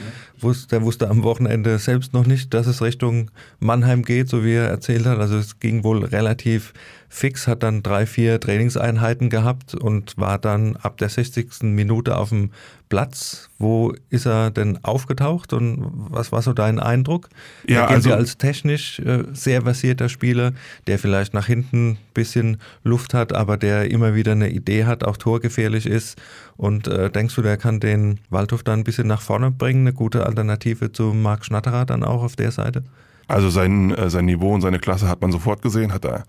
wusste, 0.40 0.69
der 0.69 0.83
wusste 0.83 1.09
am 1.09 1.23
Wochenende 1.23 1.78
selbst 1.78 2.12
noch 2.12 2.26
nicht, 2.26 2.52
dass 2.55 2.67
es 2.67 2.83
Richtung 2.83 3.31
Mannheim 3.61 4.02
geht, 4.02 4.28
so 4.28 4.45
wie 4.45 4.55
er 4.55 4.69
erzählt 4.69 5.07
hat. 5.07 5.19
Also 5.19 5.37
es 5.37 5.61
ging 5.61 5.85
wohl 5.85 6.05
relativ 6.05 6.73
fix, 7.09 7.47
hat 7.47 7.62
dann 7.62 7.83
drei, 7.83 8.07
vier 8.07 8.38
Trainingseinheiten 8.41 9.31
gehabt 9.31 9.75
und 9.75 10.17
war 10.19 10.38
dann 10.38 10.77
ab 10.77 10.99
der 10.99 11.09
60. 11.09 11.62
Minute 11.62 12.17
auf 12.17 12.29
dem 12.29 12.50
Platz. 12.88 13.50
Wo 13.59 13.93
ist 14.11 14.27
er 14.27 14.50
denn 14.50 14.83
aufgetaucht 14.85 15.53
und 15.53 15.91
was 16.11 16.33
war 16.33 16.43
so 16.43 16.53
dein 16.53 16.79
Eindruck? 16.79 17.29
Ja, 17.67 17.83
er 17.83 17.88
also 17.88 18.12
als 18.12 18.38
technisch 18.38 18.99
äh, 19.00 19.25
sehr 19.33 19.62
versierter 19.62 20.09
Spieler, 20.09 20.53
der 20.87 20.99
vielleicht 20.99 21.35
nach 21.35 21.47
hinten 21.47 21.91
ein 21.91 21.99
bisschen 22.15 22.59
Luft 22.85 23.15
hat, 23.15 23.33
aber 23.33 23.57
der 23.57 23.91
immer 23.91 24.15
wieder 24.15 24.33
eine 24.33 24.50
Idee 24.50 24.85
hat, 24.85 25.05
auch 25.05 25.17
torgefährlich 25.17 25.87
ist. 25.87 26.19
Und 26.57 26.88
äh, 26.88 27.11
denkst 27.11 27.35
du, 27.35 27.43
der 27.43 27.57
kann 27.57 27.81
den 27.81 28.21
Waldhof 28.31 28.62
dann 28.62 28.81
ein 28.81 28.85
bisschen 28.85 29.07
nach 29.07 29.23
vorne 29.23 29.50
bringen, 29.50 29.87
eine 29.87 29.93
gute 29.93 30.27
Alternative 30.27 30.93
zu 30.93 31.15
Marc 31.15 31.45
Schnatterer 31.45 31.85
dann 31.85 32.05
auch 32.05 32.23
auf 32.23 32.37
der 32.37 32.53
Seite? 32.53 32.85
Also 33.27 33.50
sein, 33.50 33.95
äh, 33.95 34.09
sein 34.09 34.25
Niveau 34.25 34.55
und 34.55 34.62
seine 34.62 34.79
Klasse 34.79 35.09
hat 35.09 35.21
man 35.21 35.33
sofort 35.33 35.61
gesehen, 35.61 35.93
hat 35.93 36.05
er 36.05 36.25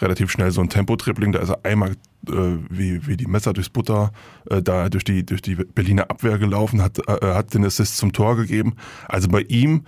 relativ 0.00 0.30
schnell 0.30 0.50
so 0.50 0.60
ein 0.60 0.68
Tempo-Tripling, 0.68 1.32
da 1.32 1.40
ist 1.40 1.50
er 1.50 1.64
einmal 1.64 1.92
äh, 2.28 2.58
wie, 2.70 3.06
wie 3.06 3.16
die 3.16 3.26
Messer 3.26 3.52
durchs 3.52 3.70
Butter 3.70 4.12
äh, 4.50 4.62
da 4.62 4.88
durch 4.88 5.04
die, 5.04 5.24
durch 5.24 5.42
die 5.42 5.54
Berliner 5.54 6.10
Abwehr 6.10 6.38
gelaufen, 6.38 6.82
hat, 6.82 6.98
äh, 7.08 7.34
hat 7.34 7.54
den 7.54 7.64
Assist 7.64 7.96
zum 7.96 8.12
Tor 8.12 8.36
gegeben. 8.36 8.74
Also 9.08 9.28
bei 9.28 9.42
ihm 9.42 9.84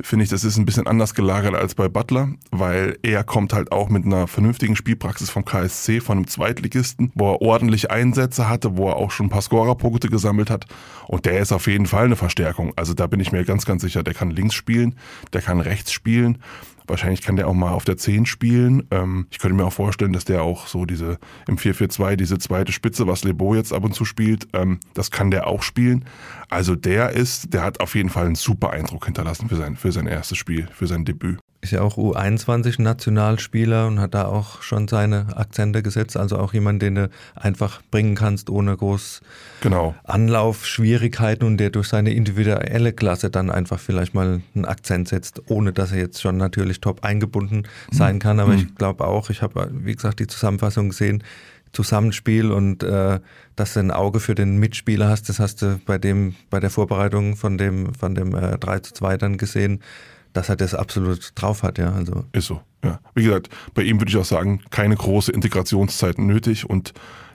finde 0.00 0.24
ich, 0.24 0.30
das 0.30 0.44
ist 0.44 0.56
ein 0.56 0.66
bisschen 0.66 0.86
anders 0.86 1.14
gelagert 1.14 1.54
als 1.54 1.74
bei 1.74 1.88
Butler, 1.88 2.30
weil 2.50 2.98
er 3.02 3.24
kommt 3.24 3.52
halt 3.52 3.72
auch 3.72 3.88
mit 3.88 4.04
einer 4.04 4.26
vernünftigen 4.26 4.76
Spielpraxis 4.76 5.30
vom 5.30 5.44
KSC, 5.44 6.00
von 6.00 6.18
einem 6.18 6.26
Zweitligisten, 6.26 7.12
wo 7.14 7.32
er 7.32 7.42
ordentlich 7.42 7.90
Einsätze 7.90 8.48
hatte, 8.48 8.76
wo 8.76 8.88
er 8.88 8.96
auch 8.96 9.10
schon 9.10 9.26
ein 9.26 9.30
paar 9.30 9.42
Scorerpunkte 9.42 10.08
gesammelt 10.08 10.50
hat. 10.50 10.66
Und 11.06 11.24
der 11.24 11.40
ist 11.40 11.52
auf 11.52 11.66
jeden 11.66 11.86
Fall 11.86 12.04
eine 12.04 12.16
Verstärkung. 12.16 12.72
Also 12.76 12.94
da 12.94 13.06
bin 13.06 13.20
ich 13.20 13.32
mir 13.32 13.44
ganz, 13.44 13.64
ganz 13.64 13.82
sicher, 13.82 14.02
der 14.02 14.14
kann 14.14 14.30
links 14.30 14.54
spielen, 14.54 14.94
der 15.32 15.42
kann 15.42 15.60
rechts 15.60 15.92
spielen. 15.92 16.38
Wahrscheinlich 16.88 17.22
kann 17.22 17.36
der 17.36 17.48
auch 17.48 17.54
mal 17.54 17.72
auf 17.72 17.84
der 17.84 17.96
10 17.96 18.26
spielen. 18.26 18.86
Ähm, 18.90 19.26
ich 19.30 19.38
könnte 19.38 19.56
mir 19.56 19.64
auch 19.64 19.72
vorstellen, 19.72 20.12
dass 20.12 20.24
der 20.24 20.42
auch 20.42 20.66
so 20.66 20.84
diese 20.84 21.18
im 21.46 21.56
4-4-2, 21.56 22.16
diese 22.16 22.38
zweite 22.38 22.72
Spitze, 22.72 23.06
was 23.06 23.24
Lebo 23.24 23.54
jetzt 23.54 23.72
ab 23.72 23.84
und 23.84 23.94
zu 23.94 24.04
spielt, 24.04 24.48
ähm, 24.52 24.80
das 24.94 25.10
kann 25.10 25.30
der 25.30 25.46
auch 25.46 25.62
spielen. 25.62 26.04
Also 26.48 26.74
der 26.74 27.10
ist, 27.10 27.52
der 27.54 27.62
hat 27.62 27.80
auf 27.80 27.94
jeden 27.94 28.10
Fall 28.10 28.26
einen 28.26 28.34
super 28.34 28.70
Eindruck 28.70 29.04
hinterlassen 29.04 29.48
für 29.48 29.56
sein, 29.56 29.76
für 29.76 29.92
sein 29.92 30.06
erstes 30.06 30.38
Spiel, 30.38 30.68
für 30.72 30.86
sein 30.86 31.04
Debüt 31.04 31.38
ist 31.60 31.72
ja 31.72 31.80
auch 31.80 31.98
U21-Nationalspieler 31.98 33.88
und 33.88 33.98
hat 33.98 34.14
da 34.14 34.26
auch 34.26 34.62
schon 34.62 34.86
seine 34.86 35.36
Akzente 35.36 35.82
gesetzt. 35.82 36.16
Also 36.16 36.38
auch 36.38 36.54
jemand, 36.54 36.82
den 36.82 36.94
du 36.94 37.10
einfach 37.34 37.82
bringen 37.90 38.14
kannst, 38.14 38.48
ohne 38.48 38.76
groß 38.76 39.20
genau. 39.60 39.94
Anlaufschwierigkeiten 40.04 41.44
und 41.44 41.56
der 41.56 41.70
durch 41.70 41.88
seine 41.88 42.12
individuelle 42.12 42.92
Klasse 42.92 43.28
dann 43.28 43.50
einfach 43.50 43.80
vielleicht 43.80 44.14
mal 44.14 44.40
einen 44.54 44.64
Akzent 44.66 45.08
setzt, 45.08 45.42
ohne 45.48 45.72
dass 45.72 45.90
er 45.90 45.98
jetzt 45.98 46.20
schon 46.22 46.36
natürlich 46.36 46.80
top 46.80 47.04
eingebunden 47.04 47.66
sein 47.90 48.16
mhm. 48.16 48.20
kann. 48.20 48.38
Aber 48.40 48.52
mhm. 48.52 48.58
ich 48.58 48.74
glaube 48.76 49.04
auch, 49.04 49.28
ich 49.28 49.42
habe, 49.42 49.68
wie 49.72 49.94
gesagt, 49.94 50.20
die 50.20 50.28
Zusammenfassung 50.28 50.90
gesehen, 50.90 51.24
Zusammenspiel 51.72 52.50
und 52.50 52.82
äh, 52.82 53.20
dass 53.56 53.74
du 53.74 53.80
ein 53.80 53.90
Auge 53.90 54.20
für 54.20 54.34
den 54.34 54.58
Mitspieler 54.58 55.08
hast, 55.08 55.28
das 55.28 55.38
hast 55.38 55.60
du 55.60 55.78
bei 55.84 55.98
dem, 55.98 56.34
bei 56.48 56.60
der 56.60 56.70
Vorbereitung 56.70 57.36
von 57.36 57.58
dem, 57.58 57.94
von 57.94 58.14
dem 58.14 58.34
äh, 58.34 58.56
3 58.56 58.78
zu 58.78 58.94
2 58.94 59.16
dann 59.18 59.36
gesehen 59.36 59.80
dass 60.32 60.48
er 60.48 60.56
das 60.56 60.74
absolut 60.74 61.32
drauf 61.34 61.62
hat, 61.62 61.78
ja. 61.78 61.92
Also. 61.92 62.24
Ist 62.32 62.46
so, 62.46 62.60
ja. 62.84 63.00
Wie 63.14 63.24
gesagt, 63.24 63.48
bei 63.74 63.82
ihm 63.82 64.00
würde 64.00 64.10
ich 64.10 64.16
auch 64.16 64.24
sagen, 64.24 64.60
keine 64.70 64.96
große 64.96 65.32
Integrationszeit 65.32 66.18
nötig 66.18 66.68
und 66.68 66.92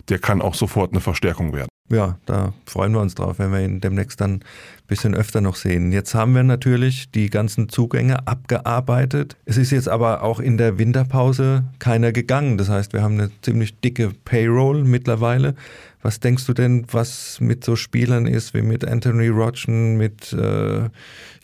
der 0.09 0.19
kann 0.19 0.41
auch 0.41 0.55
sofort 0.55 0.91
eine 0.91 1.00
Verstärkung 1.00 1.53
werden. 1.53 1.69
Ja, 1.89 2.17
da 2.25 2.53
freuen 2.65 2.93
wir 2.93 3.01
uns 3.01 3.13
drauf, 3.13 3.39
wenn 3.39 3.51
wir 3.51 3.59
ihn 3.62 3.81
demnächst 3.81 4.19
dann 4.21 4.35
ein 4.35 4.41
bisschen 4.88 5.13
öfter 5.13 5.41
noch 5.41 5.55
sehen. 5.55 5.91
Jetzt 5.91 6.15
haben 6.15 6.33
wir 6.33 6.43
natürlich 6.43 7.12
die 7.12 7.29
ganzen 7.29 7.67
Zugänge 7.67 8.25
abgearbeitet. 8.25 9.35
Es 9.45 9.57
ist 9.57 9.71
jetzt 9.71 9.89
aber 9.89 10.23
auch 10.23 10.39
in 10.39 10.57
der 10.57 10.77
Winterpause 10.79 11.65
keiner 11.79 12.12
gegangen. 12.12 12.57
Das 12.57 12.69
heißt, 12.69 12.93
wir 12.93 13.03
haben 13.03 13.19
eine 13.19 13.31
ziemlich 13.41 13.79
dicke 13.81 14.12
Payroll 14.23 14.83
mittlerweile. 14.85 15.55
Was 16.01 16.19
denkst 16.19 16.45
du 16.45 16.53
denn, 16.53 16.85
was 16.91 17.39
mit 17.39 17.63
so 17.63 17.75
Spielern 17.75 18.27
ist, 18.27 18.53
wie 18.53 18.62
mit 18.62 18.85
Anthony 18.85 19.27
Rodgen, 19.27 19.97
mit 19.97 20.33
äh, 20.33 20.89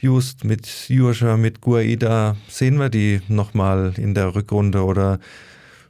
Just, 0.01 0.45
mit 0.45 0.67
Jurcha, 0.87 1.35
mit 1.35 1.61
Guaida? 1.61 2.37
Sehen 2.47 2.79
wir 2.79 2.89
die 2.89 3.21
nochmal 3.27 3.93
in 3.97 4.13
der 4.13 4.33
Rückrunde 4.33 4.83
oder 4.83 5.19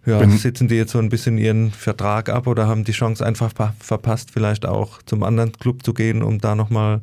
ja, 0.05 0.27
sitzen 0.29 0.67
die 0.67 0.75
jetzt 0.75 0.91
so 0.91 0.99
ein 0.99 1.09
bisschen 1.09 1.37
ihren 1.37 1.71
Vertrag 1.71 2.29
ab 2.29 2.47
oder 2.47 2.67
haben 2.67 2.83
die 2.83 2.91
Chance 2.91 3.25
einfach 3.25 3.51
verpasst, 3.79 4.31
vielleicht 4.31 4.65
auch 4.65 5.03
zum 5.03 5.23
anderen 5.23 5.51
Club 5.51 5.83
zu 5.83 5.93
gehen, 5.93 6.23
um 6.23 6.39
da 6.39 6.55
nochmal 6.55 7.01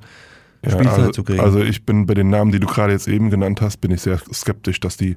Spielzeit 0.64 0.84
ja, 0.84 0.92
also, 0.92 1.10
zu 1.12 1.24
kriegen? 1.24 1.40
Also 1.40 1.60
ich 1.60 1.84
bin 1.84 2.06
bei 2.06 2.14
den 2.14 2.30
Namen, 2.30 2.50
die 2.50 2.58
du 2.58 2.66
gerade 2.66 2.92
jetzt 2.92 3.06
eben 3.06 3.30
genannt 3.30 3.60
hast, 3.60 3.76
bin 3.80 3.92
ich 3.92 4.00
sehr 4.00 4.18
skeptisch, 4.32 4.80
dass 4.80 4.96
die 4.96 5.16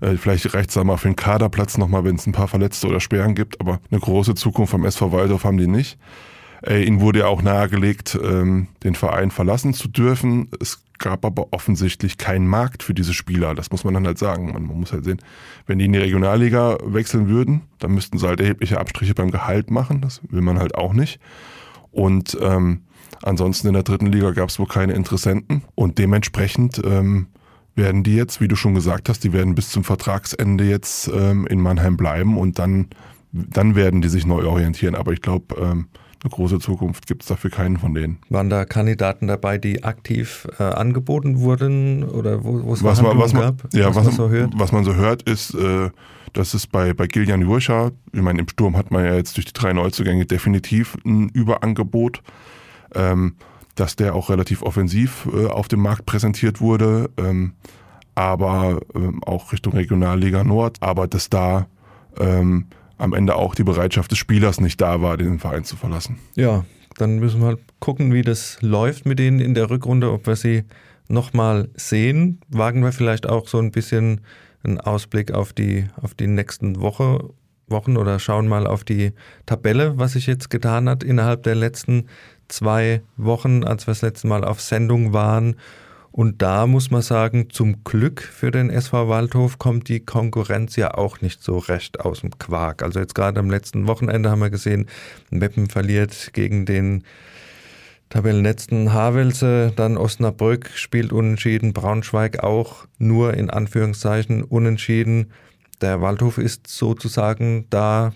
äh, 0.00 0.16
vielleicht 0.16 0.54
reicht 0.54 0.70
es 0.70 0.74
da 0.74 0.84
mal 0.84 0.96
für 0.96 1.08
den 1.08 1.16
Kaderplatz 1.16 1.76
nochmal, 1.76 2.04
wenn 2.04 2.16
es 2.16 2.26
ein 2.26 2.32
paar 2.32 2.48
Verletzte 2.48 2.86
oder 2.86 3.00
Sperren 3.00 3.34
gibt, 3.34 3.60
aber 3.60 3.80
eine 3.90 4.00
große 4.00 4.34
Zukunft 4.34 4.70
vom 4.70 4.84
SV 4.84 5.12
Waldorf 5.12 5.44
haben 5.44 5.58
die 5.58 5.66
nicht. 5.66 5.98
Äh, 6.66 6.84
ihnen 6.84 7.00
wurde 7.00 7.20
ja 7.20 7.26
auch 7.26 7.42
nahegelegt, 7.42 8.18
ähm, 8.22 8.68
den 8.82 8.94
Verein 8.94 9.30
verlassen 9.30 9.74
zu 9.74 9.88
dürfen. 9.88 10.48
Es 10.60 10.82
gab 10.98 11.24
aber 11.24 11.52
offensichtlich 11.52 12.18
keinen 12.18 12.46
Markt 12.46 12.82
für 12.82 12.94
diese 12.94 13.14
Spieler. 13.14 13.54
Das 13.54 13.70
muss 13.70 13.84
man 13.84 13.94
dann 13.94 14.06
halt 14.06 14.18
sagen. 14.18 14.52
Man, 14.52 14.66
man 14.66 14.80
muss 14.80 14.92
halt 14.92 15.04
sehen, 15.04 15.20
wenn 15.66 15.78
die 15.78 15.84
in 15.84 15.92
die 15.92 15.98
Regionalliga 15.98 16.78
wechseln 16.84 17.28
würden, 17.28 17.62
dann 17.78 17.92
müssten 17.92 18.18
sie 18.18 18.26
halt 18.26 18.40
erhebliche 18.40 18.80
Abstriche 18.80 19.14
beim 19.14 19.30
Gehalt 19.30 19.70
machen. 19.70 20.00
Das 20.00 20.20
will 20.28 20.42
man 20.42 20.58
halt 20.58 20.74
auch 20.74 20.92
nicht. 20.92 21.20
Und 21.90 22.36
ähm, 22.40 22.82
ansonsten 23.22 23.68
in 23.68 23.74
der 23.74 23.82
dritten 23.82 24.06
Liga 24.06 24.32
gab 24.32 24.48
es 24.48 24.58
wohl 24.58 24.66
keine 24.66 24.94
Interessenten. 24.94 25.62
Und 25.74 25.98
dementsprechend 25.98 26.82
ähm, 26.84 27.28
werden 27.74 28.02
die 28.02 28.16
jetzt, 28.16 28.40
wie 28.40 28.48
du 28.48 28.56
schon 28.56 28.74
gesagt 28.74 29.08
hast, 29.08 29.22
die 29.24 29.32
werden 29.32 29.54
bis 29.54 29.70
zum 29.70 29.84
Vertragsende 29.84 30.64
jetzt 30.64 31.08
ähm, 31.14 31.46
in 31.46 31.60
Mannheim 31.60 31.96
bleiben 31.96 32.36
und 32.36 32.58
dann, 32.58 32.88
dann 33.32 33.76
werden 33.76 34.02
die 34.02 34.08
sich 34.08 34.26
neu 34.26 34.44
orientieren. 34.44 34.96
Aber 34.96 35.12
ich 35.12 35.22
glaube, 35.22 35.54
ähm, 35.60 35.86
eine 36.22 36.30
große 36.30 36.58
Zukunft 36.58 37.06
gibt 37.06 37.22
es 37.22 37.28
dafür 37.28 37.50
keinen 37.50 37.78
von 37.78 37.94
denen. 37.94 38.18
Waren 38.28 38.50
da 38.50 38.64
Kandidaten 38.64 39.26
dabei, 39.26 39.58
die 39.58 39.84
aktiv 39.84 40.48
äh, 40.58 40.62
angeboten 40.62 41.40
wurden 41.40 42.04
oder 42.04 42.44
wo 42.44 42.72
es 42.72 42.82
was 42.82 43.02
man, 43.02 43.18
was 43.18 43.32
man, 43.32 43.42
gab? 43.42 43.74
Ja, 43.74 43.88
was, 43.88 43.96
was, 43.96 44.04
man 44.04 44.14
so 44.14 44.28
hört? 44.28 44.52
was 44.56 44.72
man 44.72 44.84
so 44.84 44.94
hört, 44.94 45.22
ist, 45.22 45.54
äh, 45.54 45.90
dass 46.32 46.54
es 46.54 46.66
bei, 46.66 46.92
bei 46.92 47.06
Gillian 47.06 47.40
Jurscha, 47.42 47.90
ich 48.12 48.20
meine, 48.20 48.40
im 48.40 48.48
Sturm 48.48 48.76
hat 48.76 48.90
man 48.90 49.04
ja 49.04 49.14
jetzt 49.14 49.36
durch 49.36 49.46
die 49.46 49.52
drei 49.52 49.72
Neuzugänge 49.72 50.26
definitiv 50.26 50.96
ein 51.04 51.28
Überangebot. 51.28 52.22
Ähm, 52.94 53.34
dass 53.78 53.94
der 53.94 54.14
auch 54.14 54.28
relativ 54.28 54.62
offensiv 54.62 55.28
äh, 55.32 55.46
auf 55.46 55.68
dem 55.68 55.80
Markt 55.80 56.04
präsentiert 56.04 56.60
wurde, 56.60 57.10
ähm, 57.16 57.52
aber 58.14 58.80
ähm, 58.94 59.22
auch 59.22 59.52
Richtung 59.52 59.74
Regionalliga 59.74 60.42
Nord, 60.42 60.78
aber 60.80 61.06
dass 61.06 61.30
da 61.30 61.68
ähm, 62.18 62.66
am 62.98 63.14
Ende 63.14 63.36
auch 63.36 63.54
die 63.54 63.64
Bereitschaft 63.64 64.10
des 64.10 64.18
Spielers 64.18 64.60
nicht 64.60 64.80
da 64.80 65.00
war, 65.00 65.16
den 65.16 65.38
Verein 65.38 65.64
zu 65.64 65.76
verlassen. 65.76 66.18
Ja, 66.34 66.64
dann 66.96 67.18
müssen 67.18 67.40
wir 67.40 67.48
halt 67.48 67.60
gucken, 67.78 68.12
wie 68.12 68.22
das 68.22 68.58
läuft 68.60 69.06
mit 69.06 69.18
denen 69.18 69.40
in 69.40 69.54
der 69.54 69.70
Rückrunde, 69.70 70.12
ob 70.12 70.26
wir 70.26 70.36
sie 70.36 70.64
nochmal 71.08 71.68
sehen. 71.74 72.40
Wagen 72.48 72.82
wir 72.82 72.92
vielleicht 72.92 73.28
auch 73.28 73.48
so 73.48 73.58
ein 73.58 73.70
bisschen 73.70 74.20
einen 74.62 74.80
Ausblick 74.80 75.32
auf 75.32 75.52
die, 75.52 75.86
auf 76.00 76.14
die 76.14 76.26
nächsten 76.26 76.80
Woche, 76.80 77.30
Wochen 77.68 77.96
oder 77.96 78.18
schauen 78.18 78.48
mal 78.48 78.66
auf 78.66 78.82
die 78.82 79.12
Tabelle, 79.46 79.98
was 79.98 80.12
sich 80.12 80.26
jetzt 80.26 80.50
getan 80.50 80.88
hat 80.88 81.04
innerhalb 81.04 81.42
der 81.42 81.54
letzten 81.54 82.06
zwei 82.48 83.02
Wochen, 83.16 83.62
als 83.62 83.86
wir 83.86 83.92
das 83.92 84.02
letzte 84.02 84.26
Mal 84.26 84.44
auf 84.44 84.60
Sendung 84.60 85.12
waren. 85.12 85.56
Und 86.18 86.42
da 86.42 86.66
muss 86.66 86.90
man 86.90 87.00
sagen, 87.02 87.48
zum 87.48 87.84
Glück 87.84 88.22
für 88.22 88.50
den 88.50 88.70
SV 88.70 89.08
Waldhof 89.08 89.60
kommt 89.60 89.88
die 89.88 90.00
Konkurrenz 90.00 90.74
ja 90.74 90.94
auch 90.94 91.20
nicht 91.20 91.44
so 91.44 91.58
recht 91.58 92.00
aus 92.00 92.22
dem 92.22 92.36
Quark. 92.40 92.82
Also 92.82 92.98
jetzt 92.98 93.14
gerade 93.14 93.38
am 93.38 93.48
letzten 93.48 93.86
Wochenende 93.86 94.28
haben 94.28 94.40
wir 94.40 94.50
gesehen, 94.50 94.88
Meppen 95.30 95.68
verliert 95.68 96.30
gegen 96.32 96.66
den 96.66 97.04
Tabellenletzten 98.08 98.92
Havelse, 98.92 99.72
dann 99.76 99.96
Osnabrück 99.96 100.70
spielt 100.74 101.12
unentschieden, 101.12 101.72
Braunschweig 101.72 102.42
auch 102.42 102.88
nur 102.98 103.34
in 103.34 103.48
Anführungszeichen 103.48 104.42
unentschieden. 104.42 105.30
Der 105.80 106.00
Waldhof 106.00 106.38
ist 106.38 106.66
sozusagen 106.66 107.66
da 107.70 108.12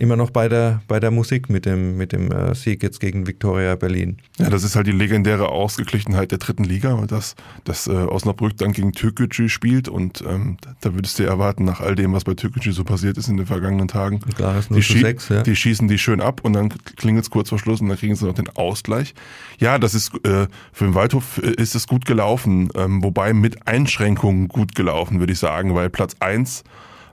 immer 0.00 0.16
noch 0.16 0.30
bei 0.30 0.48
der, 0.48 0.80
bei 0.88 0.98
der 0.98 1.10
Musik 1.10 1.50
mit 1.50 1.66
dem, 1.66 1.98
mit 1.98 2.12
dem 2.12 2.32
äh, 2.32 2.54
Sieg 2.54 2.82
jetzt 2.82 3.00
gegen 3.00 3.26
Viktoria 3.26 3.76
Berlin. 3.76 4.16
Ja, 4.38 4.48
das 4.48 4.64
ist 4.64 4.74
halt 4.74 4.86
die 4.86 4.92
legendäre 4.92 5.50
Ausgeglichenheit 5.50 6.30
der 6.30 6.38
dritten 6.38 6.64
Liga, 6.64 6.96
dass, 7.06 7.36
dass 7.64 7.86
äh, 7.86 7.90
Osnabrück 7.90 8.56
dann 8.56 8.72
gegen 8.72 8.92
Türkgücü 8.92 9.50
spielt 9.50 9.88
und 9.88 10.24
ähm, 10.26 10.56
da 10.80 10.94
würdest 10.94 11.18
du 11.18 11.24
erwarten, 11.24 11.66
nach 11.66 11.80
all 11.80 11.96
dem, 11.96 12.14
was 12.14 12.24
bei 12.24 12.32
Türkgücü 12.32 12.72
so 12.72 12.82
passiert 12.82 13.18
ist 13.18 13.28
in 13.28 13.36
den 13.36 13.44
vergangenen 13.44 13.88
Tagen, 13.88 14.20
klar, 14.20 14.58
ist 14.58 14.70
die, 14.70 14.82
schie 14.82 15.00
6, 15.00 15.28
ja. 15.28 15.42
die 15.42 15.54
schießen 15.54 15.86
die 15.86 15.98
schön 15.98 16.22
ab 16.22 16.40
und 16.42 16.54
dann 16.54 16.70
klingelt 16.96 17.24
es 17.24 17.30
kurz 17.30 17.50
vor 17.50 17.58
Schluss 17.58 17.82
und 17.82 17.90
dann 17.90 17.98
kriegen 17.98 18.16
sie 18.16 18.24
noch 18.24 18.34
den 18.34 18.48
Ausgleich. 18.48 19.14
Ja, 19.58 19.78
das 19.78 19.94
ist 19.94 20.14
äh, 20.24 20.46
für 20.72 20.84
den 20.84 20.94
Waldhof 20.94 21.42
äh, 21.42 21.50
ist 21.60 21.74
es 21.74 21.86
gut 21.86 22.06
gelaufen, 22.06 22.70
ähm, 22.74 23.02
wobei 23.02 23.34
mit 23.34 23.68
Einschränkungen 23.68 24.48
gut 24.48 24.74
gelaufen, 24.74 25.20
würde 25.20 25.34
ich 25.34 25.38
sagen, 25.38 25.74
weil 25.74 25.90
Platz 25.90 26.16
1 26.20 26.64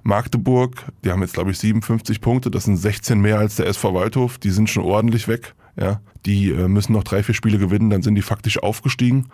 Magdeburg, 0.04 0.86
die 1.04 1.12
haben 1.12 1.22
jetzt, 1.22 1.34
glaube 1.34 1.52
ich, 1.52 1.58
57 1.60 2.22
Punkte. 2.22 2.52
Das 2.52 2.66
sind 2.66 2.78
16 2.78 3.20
mehr 3.20 3.40
als 3.40 3.58
der 3.58 3.68
SV 3.68 3.94
Waldhof. 3.94 4.38
Die 4.38 4.52
sind 4.52 4.70
schon 4.70 4.84
ordentlich 4.84 5.28
weg. 5.28 5.56
Ja, 5.80 6.02
die 6.26 6.52
äh, 6.52 6.68
müssen 6.68 6.94
noch 6.94 7.04
drei, 7.04 7.22
vier 7.22 7.36
Spiele 7.36 7.60
gewinnen, 7.60 7.90
dann 7.90 8.02
sind 8.02 8.16
die 8.16 8.24
faktisch 8.24 8.62
aufgestiegen. 8.62 9.28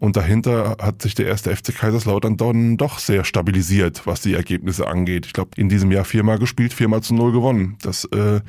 Und 0.00 0.16
dahinter 0.16 0.76
hat 0.80 1.02
sich 1.02 1.14
der 1.14 1.26
erste 1.26 1.54
FC 1.54 1.74
Kaiserslautern 1.74 2.36
dann 2.36 2.76
doch 2.76 2.98
sehr 2.98 3.24
stabilisiert, 3.24 4.06
was 4.06 4.20
die 4.20 4.34
Ergebnisse 4.34 4.88
angeht. 4.88 5.26
Ich 5.26 5.32
glaube, 5.32 5.52
in 5.56 5.68
diesem 5.68 5.92
Jahr 5.92 6.04
viermal 6.04 6.38
gespielt, 6.38 6.72
viermal 6.72 7.02
zu 7.02 7.14
null 7.14 7.32
gewonnen. 7.32 7.76
Das 7.80 8.04
äh, 8.06 8.40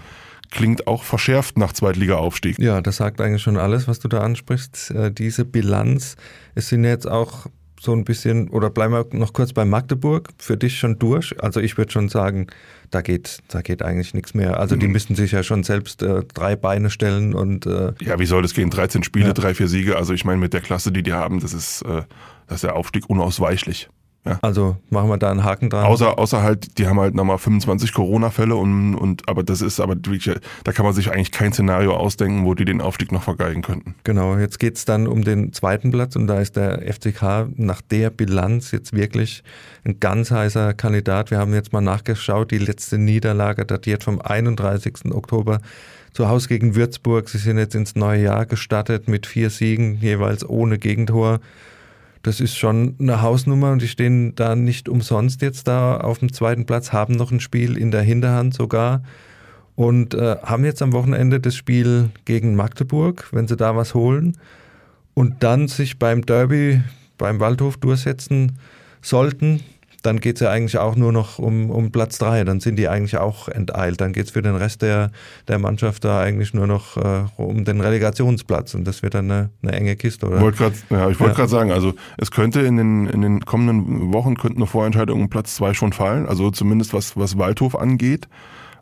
klingt 0.49 0.87
auch 0.87 1.03
verschärft 1.03 1.57
nach 1.57 1.71
Zweitliga-Aufstieg. 1.71 2.57
Ja, 2.59 2.81
das 2.81 2.97
sagt 2.97 3.21
eigentlich 3.21 3.43
schon 3.43 3.57
alles, 3.57 3.87
was 3.87 3.99
du 3.99 4.07
da 4.07 4.19
ansprichst. 4.19 4.91
Äh, 4.91 5.11
diese 5.11 5.45
Bilanz, 5.45 6.15
es 6.55 6.69
sind 6.69 6.83
jetzt 6.83 7.07
auch 7.07 7.45
so 7.85 7.93
ein 7.93 8.03
bisschen, 8.03 8.49
oder 8.49 8.69
bleiben 8.69 8.93
wir 8.93 9.05
noch 9.11 9.33
kurz 9.33 9.53
bei 9.53 9.63
Magdeburg, 9.63 10.29
für 10.37 10.57
dich 10.57 10.77
schon 10.77 10.99
durch? 10.99 11.41
Also 11.41 11.61
ich 11.61 11.77
würde 11.77 11.91
schon 11.91 12.09
sagen, 12.09 12.47
da 12.91 13.01
geht, 13.01 13.39
da 13.47 13.61
geht 13.61 13.81
eigentlich 13.81 14.13
nichts 14.13 14.33
mehr. 14.33 14.59
Also 14.59 14.75
die 14.75 14.87
mhm. 14.87 14.93
müssten 14.93 15.15
sich 15.15 15.31
ja 15.31 15.43
schon 15.43 15.63
selbst 15.63 16.03
äh, 16.03 16.23
drei 16.33 16.55
Beine 16.55 16.89
stellen 16.89 17.33
und 17.33 17.65
äh, 17.65 17.93
Ja, 18.01 18.19
wie 18.19 18.25
soll 18.25 18.41
das 18.41 18.53
gehen? 18.53 18.69
13 18.69 19.03
Spiele, 19.03 19.27
ja. 19.27 19.33
drei, 19.33 19.53
vier 19.53 19.67
Siege. 19.67 19.95
Also 19.95 20.13
ich 20.13 20.25
meine, 20.25 20.39
mit 20.39 20.53
der 20.53 20.61
Klasse, 20.61 20.91
die 20.91 21.03
die 21.03 21.13
haben, 21.13 21.39
das 21.39 21.53
ist, 21.53 21.83
äh, 21.83 22.03
das 22.47 22.57
ist 22.57 22.63
der 22.63 22.75
Aufstieg 22.75 23.09
unausweichlich. 23.09 23.89
Ja. 24.25 24.39
Also 24.41 24.77
machen 24.89 25.09
wir 25.09 25.17
da 25.17 25.29
einen 25.29 25.43
Haken 25.43 25.69
dran. 25.69 25.85
Außer, 25.85 26.17
außer 26.17 26.41
halt, 26.41 26.79
die 26.79 26.87
haben 26.87 26.99
halt 26.99 27.13
nochmal 27.13 27.37
25 27.37 27.93
Corona-Fälle 27.93 28.55
und, 28.55 28.95
und 28.95 29.29
aber 29.29 29.43
das 29.43 29.61
ist 29.61 29.79
aber 29.79 29.95
da 29.95 30.71
kann 30.71 30.83
man 30.83 30.93
sich 30.93 31.11
eigentlich 31.11 31.31
kein 31.31 31.53
Szenario 31.53 31.95
ausdenken, 31.95 32.43
wo 32.43 32.55
die 32.55 32.65
den 32.65 32.81
Aufstieg 32.81 33.11
noch 33.11 33.21
vergeigen 33.21 33.61
könnten. 33.61 33.93
Genau, 34.03 34.35
jetzt 34.37 34.59
geht's 34.59 34.85
dann 34.85 35.07
um 35.07 35.23
den 35.23 35.53
zweiten 35.53 35.91
Platz 35.91 36.15
und 36.15 36.25
da 36.25 36.39
ist 36.39 36.55
der 36.55 36.81
FCK 36.91 37.49
nach 37.55 37.81
der 37.81 38.09
Bilanz 38.09 38.71
jetzt 38.71 38.93
wirklich 38.93 39.43
ein 39.83 39.99
ganz 39.99 40.31
heißer 40.31 40.73
Kandidat. 40.73 41.29
Wir 41.29 41.37
haben 41.37 41.53
jetzt 41.53 41.71
mal 41.71 41.81
nachgeschaut, 41.81 42.49
die 42.49 42.57
letzte 42.57 42.97
Niederlage 42.97 43.65
datiert 43.65 44.03
vom 44.03 44.19
31. 44.21 45.11
Oktober 45.11 45.59
zu 46.13 46.29
Hause 46.29 46.47
gegen 46.47 46.75
Würzburg. 46.75 47.29
Sie 47.29 47.37
sind 47.37 47.59
jetzt 47.59 47.75
ins 47.75 47.95
neue 47.95 48.23
Jahr 48.23 48.45
gestartet 48.47 49.07
mit 49.07 49.27
vier 49.27 49.51
Siegen, 49.51 49.97
jeweils 49.97 50.47
ohne 50.47 50.79
Gegentor 50.79 51.41
das 52.25 52.39
ist 52.39 52.57
schon 52.57 52.95
eine 52.99 53.21
Hausnummer 53.21 53.71
und 53.71 53.83
die 53.83 53.87
stehen 53.87 54.33
da 54.33 54.55
nicht 54.55 54.89
umsonst 54.89 55.43
jetzt 55.43 55.67
da 55.67 55.97
auf 55.97 56.17
dem 56.17 56.33
zweiten 56.33 56.65
Platz, 56.65 56.91
haben 56.91 57.13
noch 57.13 57.31
ein 57.31 57.39
Spiel 57.39 57.77
in 57.77 57.91
der 57.91 58.01
Hinterhand 58.01 58.55
sogar. 58.55 59.03
Und 59.75 60.15
äh, 60.15 60.37
haben 60.41 60.65
jetzt 60.65 60.81
am 60.81 60.93
Wochenende 60.93 61.39
das 61.39 61.55
Spiel 61.55 62.09
gegen 62.23 62.55
Magdeburg, 62.55 63.27
wenn 63.31 63.47
sie 63.47 63.57
da 63.57 63.75
was 63.75 63.93
holen. 63.93 64.37
Und 65.13 65.43
dann 65.43 65.67
sich 65.67 65.99
beim 65.99 66.25
Derby, 66.25 66.81
beim 67.19 67.39
Waldhof 67.39 67.77
durchsetzen 67.77 68.57
sollten, 69.01 69.59
dann 70.05 70.19
geht 70.19 70.35
es 70.35 70.41
ja 70.41 70.51
eigentlich 70.51 70.77
auch 70.77 70.95
nur 70.95 71.11
noch 71.11 71.39
um, 71.39 71.69
um 71.69 71.91
Platz 71.91 72.17
drei. 72.17 72.43
Dann 72.43 72.59
sind 72.59 72.77
die 72.77 72.87
eigentlich 72.87 73.17
auch 73.17 73.47
enteilt. 73.47 74.01
Dann 74.01 74.13
geht 74.13 74.25
es 74.25 74.31
für 74.31 74.41
den 74.41 74.55
Rest 74.55 74.81
der, 74.81 75.11
der 75.47 75.59
Mannschaft 75.59 76.03
da 76.03 76.19
eigentlich 76.19 76.53
nur 76.53 76.67
noch 76.67 76.97
äh, 76.97 77.25
um 77.37 77.65
den 77.65 77.81
Relegationsplatz. 77.81 78.73
Und 78.75 78.85
das 78.85 79.01
wird 79.01 79.15
dann 79.15 79.31
eine, 79.31 79.49
eine 79.63 79.73
enge 79.73 79.95
Kiste, 79.95 80.27
oder? 80.27 80.41
Wollt 80.41 80.57
grad, 80.57 80.73
ja, 80.89 81.09
ich 81.09 81.19
wollte 81.19 81.31
ja. 81.31 81.37
gerade 81.37 81.49
sagen, 81.49 81.71
also 81.71 81.93
es 82.17 82.31
könnte 82.31 82.61
in 82.61 82.77
den, 82.77 83.07
in 83.07 83.21
den 83.21 83.45
kommenden 83.45 84.13
Wochen 84.13 84.35
könnten 84.35 84.59
eine 84.59 84.67
Vorentscheidung 84.67 85.21
um 85.21 85.29
Platz 85.29 85.55
zwei 85.55 85.73
schon 85.73 85.93
fallen. 85.93 86.27
Also 86.27 86.51
zumindest 86.51 86.93
was, 86.93 87.17
was 87.17 87.37
Waldhof 87.37 87.75
angeht. 87.75 88.27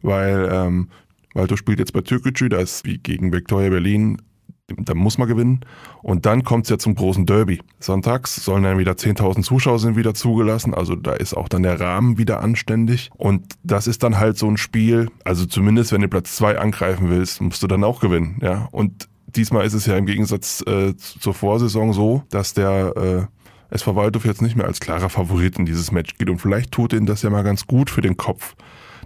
Weil 0.01 0.49
ähm, 0.51 0.89
Waldhof 1.33 1.57
spielt 1.57 1.79
jetzt 1.79 1.93
bei 1.93 2.01
Türkgücü, 2.01 2.49
da 2.49 2.57
ist 2.57 2.85
wie 2.85 2.97
gegen 2.97 3.31
Viktoria 3.31 3.69
Berlin 3.69 4.21
da 4.77 4.93
muss 4.93 5.17
man 5.17 5.27
gewinnen. 5.27 5.61
Und 6.01 6.25
dann 6.25 6.43
kommt 6.43 6.65
es 6.65 6.69
ja 6.69 6.77
zum 6.77 6.95
großen 6.95 7.25
Derby. 7.25 7.61
Sonntags 7.79 8.35
sollen 8.43 8.63
dann 8.63 8.77
wieder 8.77 8.93
10.000 8.93 9.43
Zuschauer 9.43 9.79
sind 9.79 9.95
wieder 9.95 10.13
zugelassen. 10.13 10.73
Also 10.73 10.95
da 10.95 11.13
ist 11.13 11.33
auch 11.33 11.47
dann 11.47 11.63
der 11.63 11.79
Rahmen 11.79 12.17
wieder 12.17 12.41
anständig. 12.41 13.09
Und 13.15 13.55
das 13.63 13.87
ist 13.87 14.03
dann 14.03 14.19
halt 14.19 14.37
so 14.37 14.47
ein 14.47 14.57
Spiel, 14.57 15.09
also 15.23 15.45
zumindest 15.45 15.91
wenn 15.91 16.01
du 16.01 16.07
Platz 16.07 16.35
zwei 16.35 16.57
angreifen 16.57 17.09
willst, 17.09 17.41
musst 17.41 17.63
du 17.63 17.67
dann 17.67 17.83
auch 17.83 17.99
gewinnen. 17.99 18.39
Ja. 18.41 18.67
Und 18.71 19.09
diesmal 19.27 19.65
ist 19.65 19.73
es 19.73 19.85
ja 19.85 19.97
im 19.97 20.05
Gegensatz 20.05 20.63
äh, 20.67 20.95
zur 20.95 21.33
Vorsaison 21.33 21.93
so, 21.93 22.23
dass 22.29 22.53
der 22.53 23.29
äh, 23.29 23.73
SV 23.73 23.95
Waldhof 23.95 24.25
jetzt 24.25 24.41
nicht 24.41 24.55
mehr 24.55 24.67
als 24.67 24.79
klarer 24.79 25.09
Favorit 25.09 25.57
in 25.57 25.65
dieses 25.65 25.91
Match 25.91 26.15
geht. 26.17 26.29
Und 26.29 26.39
vielleicht 26.39 26.71
tut 26.71 26.93
ihnen 26.93 27.05
das 27.05 27.23
ja 27.23 27.29
mal 27.29 27.43
ganz 27.43 27.65
gut 27.65 27.89
für 27.89 28.01
den 28.01 28.17
Kopf 28.17 28.55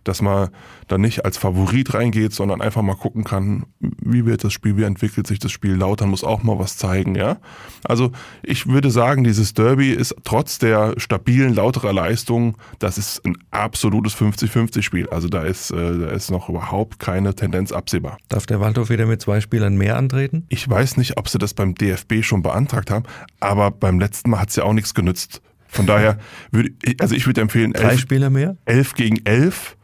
dass 0.04 0.22
man 0.22 0.50
da 0.88 0.98
nicht 0.98 1.26
als 1.26 1.38
Favorit 1.38 1.94
reingeht, 1.94 2.34
sondern 2.34 2.62
einfach 2.62 2.82
mal 2.82 2.96
gucken 2.96 3.24
kann, 3.24 3.66
wie 3.80 4.26
wird 4.26 4.44
das 4.44 4.54
Spiel, 4.54 4.78
wie 4.78 4.84
entwickelt 4.84 5.28
sich 5.28 5.40
das 5.40 5.52
Spiel. 5.52 5.76
Lautern 5.76 6.10
muss 6.10 6.24
auch 6.24 6.44
mal 6.44 6.60
was 6.60 6.78
zeigen, 6.78 7.16
ja. 7.16 7.38
Also 7.84 8.12
ich 8.44 8.68
würde 8.68 8.92
sagen, 8.92 9.24
dieses 9.24 9.54
Derby 9.54 9.92
ist 9.92 10.16
trotz 10.24 10.60
der 10.60 10.94
stabilen 10.98 11.54
lauterer 11.54 11.94
Leistung, 11.94 12.58
das 12.80 12.98
ist 12.98 13.26
ein 13.26 13.38
absolutes 13.52 14.16
50-50-Spiel. 14.16 15.10
Also 15.10 15.28
da 15.28 15.44
ist, 15.44 15.72
äh, 15.72 16.00
da 16.00 16.10
ist 16.10 16.32
noch 16.32 16.50
überhaupt 16.50 17.00
keine 17.00 17.36
Tendenz 17.36 17.72
absehbar. 17.72 18.18
Darf 18.30 18.46
der 18.46 18.60
Waldhof 18.60 18.90
wieder 18.90 19.06
mit 19.06 19.22
zwei 19.22 19.42
Spielern 19.42 19.78
mehr 19.78 19.98
antreten? 19.98 20.46
Ich 20.50 20.68
weiß 20.70 20.98
nicht, 20.98 21.18
ob 21.18 21.30
sie 21.30 21.38
das 21.38 21.54
beim 21.54 21.76
DFB 21.76 22.24
schon 22.24 22.42
beantragt 22.42 22.92
haben, 22.92 23.06
aber 23.40 23.72
beim 23.72 24.00
letzten 24.00 24.30
Mal 24.30 24.42
hat 24.42 24.50
es 24.50 24.56
ja 24.56 24.64
auch 24.64 24.74
nichts 24.74 24.94
genützt. 24.94 25.42
Von 25.68 25.86
daher 25.86 26.18
würde 26.52 26.72
ich, 26.84 27.00
also 27.02 27.16
ich 27.16 27.26
würde 27.26 27.42
empfehlen, 27.42 27.74
elf, 27.76 27.86
Drei 27.86 27.98
Spieler 27.98 28.30
mehr? 28.30 28.58
Elf 28.66 28.94
gegen 28.94 29.26
elf 29.26 29.77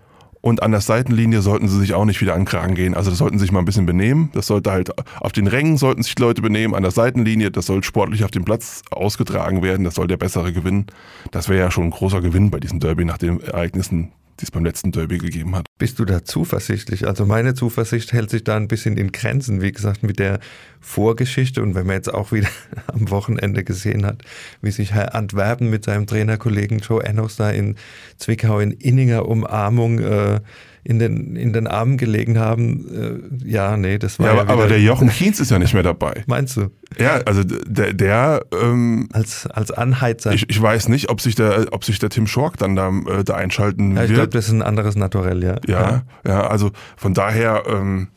und 0.43 0.61
an 0.61 0.71
der 0.71 0.81
Seitenlinie 0.81 1.41
sollten 1.41 1.69
sie 1.69 1.79
sich 1.79 1.93
auch 1.93 2.03
nicht 2.03 2.19
wieder 2.19 2.33
an 2.33 2.43
Kragen 2.43 2.75
gehen. 2.75 2.95
Also 2.95 3.09
das 3.09 3.17
sollten 3.19 3.39
sie 3.39 3.43
sich 3.43 3.53
mal 3.53 3.59
ein 3.59 3.65
bisschen 3.65 3.85
benehmen. 3.85 4.29
Das 4.33 4.45
sollte 4.45 4.71
halt 4.71 4.91
auf 5.21 5.31
den 5.31 5.47
Rängen 5.47 5.77
sollten 5.77 6.03
sich 6.03 6.15
die 6.15 6.21
Leute 6.21 6.41
benehmen, 6.41 6.75
an 6.75 6.83
der 6.83 6.91
Seitenlinie, 6.91 7.49
das 7.49 7.65
soll 7.65 7.81
sportlich 7.81 8.25
auf 8.25 8.31
dem 8.31 8.43
Platz 8.43 8.81
ausgetragen 8.91 9.63
werden, 9.63 9.85
das 9.85 9.95
soll 9.95 10.07
der 10.07 10.17
bessere 10.17 10.51
gewinnen. 10.51 10.87
Das 11.31 11.47
wäre 11.47 11.61
ja 11.61 11.71
schon 11.71 11.85
ein 11.85 11.91
großer 11.91 12.19
Gewinn 12.19 12.51
bei 12.51 12.59
diesem 12.59 12.81
Derby 12.81 13.05
nach 13.05 13.17
den 13.17 13.39
Ereignissen 13.39 14.11
die 14.39 14.45
es 14.45 14.51
beim 14.51 14.65
letzten 14.65 14.91
Derby 14.91 15.17
gegeben 15.17 15.55
hat. 15.55 15.65
Bist 15.77 15.99
du 15.99 16.05
da 16.05 16.23
zuversichtlich? 16.23 17.07
Also 17.07 17.25
meine 17.25 17.53
Zuversicht 17.53 18.13
hält 18.13 18.29
sich 18.29 18.43
da 18.43 18.55
ein 18.55 18.67
bisschen 18.67 18.97
in 18.97 19.11
Grenzen, 19.11 19.61
wie 19.61 19.71
gesagt, 19.71 20.03
mit 20.03 20.19
der 20.19 20.39
Vorgeschichte 20.79 21.61
und 21.61 21.75
wenn 21.75 21.85
man 21.85 21.95
jetzt 21.95 22.13
auch 22.13 22.31
wieder 22.31 22.49
am 22.87 23.09
Wochenende 23.09 23.63
gesehen 23.63 24.05
hat, 24.05 24.23
wie 24.61 24.71
sich 24.71 24.93
Herr 24.93 25.15
Antwerpen 25.15 25.69
mit 25.69 25.85
seinem 25.85 26.07
Trainerkollegen 26.07 26.79
Joe 26.79 27.03
Ennos 27.03 27.35
da 27.35 27.51
in 27.51 27.75
Zwickau 28.17 28.59
in 28.59 28.71
inniger 28.71 29.27
Umarmung 29.27 29.99
äh, 29.99 30.41
in 30.83 30.99
den, 30.99 31.35
in 31.35 31.53
den 31.53 31.67
Armen 31.67 31.97
gelegen 31.97 32.37
haben. 32.37 33.31
Äh, 33.43 33.49
ja, 33.49 33.77
nee, 33.77 33.97
das 33.97 34.19
war. 34.19 34.27
Ja, 34.27 34.31
aber, 34.33 34.43
ja 34.43 34.49
aber 34.49 34.67
der 34.67 34.81
Jochen 34.81 35.09
Kienz 35.09 35.39
ist 35.39 35.51
ja 35.51 35.59
nicht 35.59 35.73
mehr 35.73 35.83
dabei. 35.83 36.23
Meinst 36.27 36.57
du? 36.57 36.71
Ja, 36.97 37.21
also 37.25 37.43
der, 37.43 37.93
der 37.93 38.45
ähm, 38.53 39.07
als, 39.13 39.47
als 39.47 39.71
Anheizer. 39.71 40.33
Ich, 40.33 40.49
ich 40.49 40.61
weiß 40.61 40.89
nicht, 40.89 41.09
ob 41.09 41.21
sich 41.21 41.35
der, 41.35 41.67
ob 41.71 41.83
sich 41.85 41.99
der 41.99 42.09
Tim 42.09 42.27
Schork 42.27 42.57
dann 42.57 42.75
da, 42.75 42.89
äh, 42.89 43.23
da 43.23 43.35
einschalten 43.35 43.95
ja, 43.95 44.03
ich 44.03 44.09
wird. 44.09 44.09
Ich 44.09 44.15
glaube, 44.15 44.29
das 44.29 44.47
ist 44.47 44.51
ein 44.51 44.61
anderes 44.61 44.95
Naturell, 44.95 45.43
ja. 45.43 45.55
Ja, 45.67 45.79
ja, 45.79 46.03
ja 46.27 46.47
also 46.47 46.71
von 46.97 47.13
daher. 47.13 47.63
Ähm, 47.67 48.09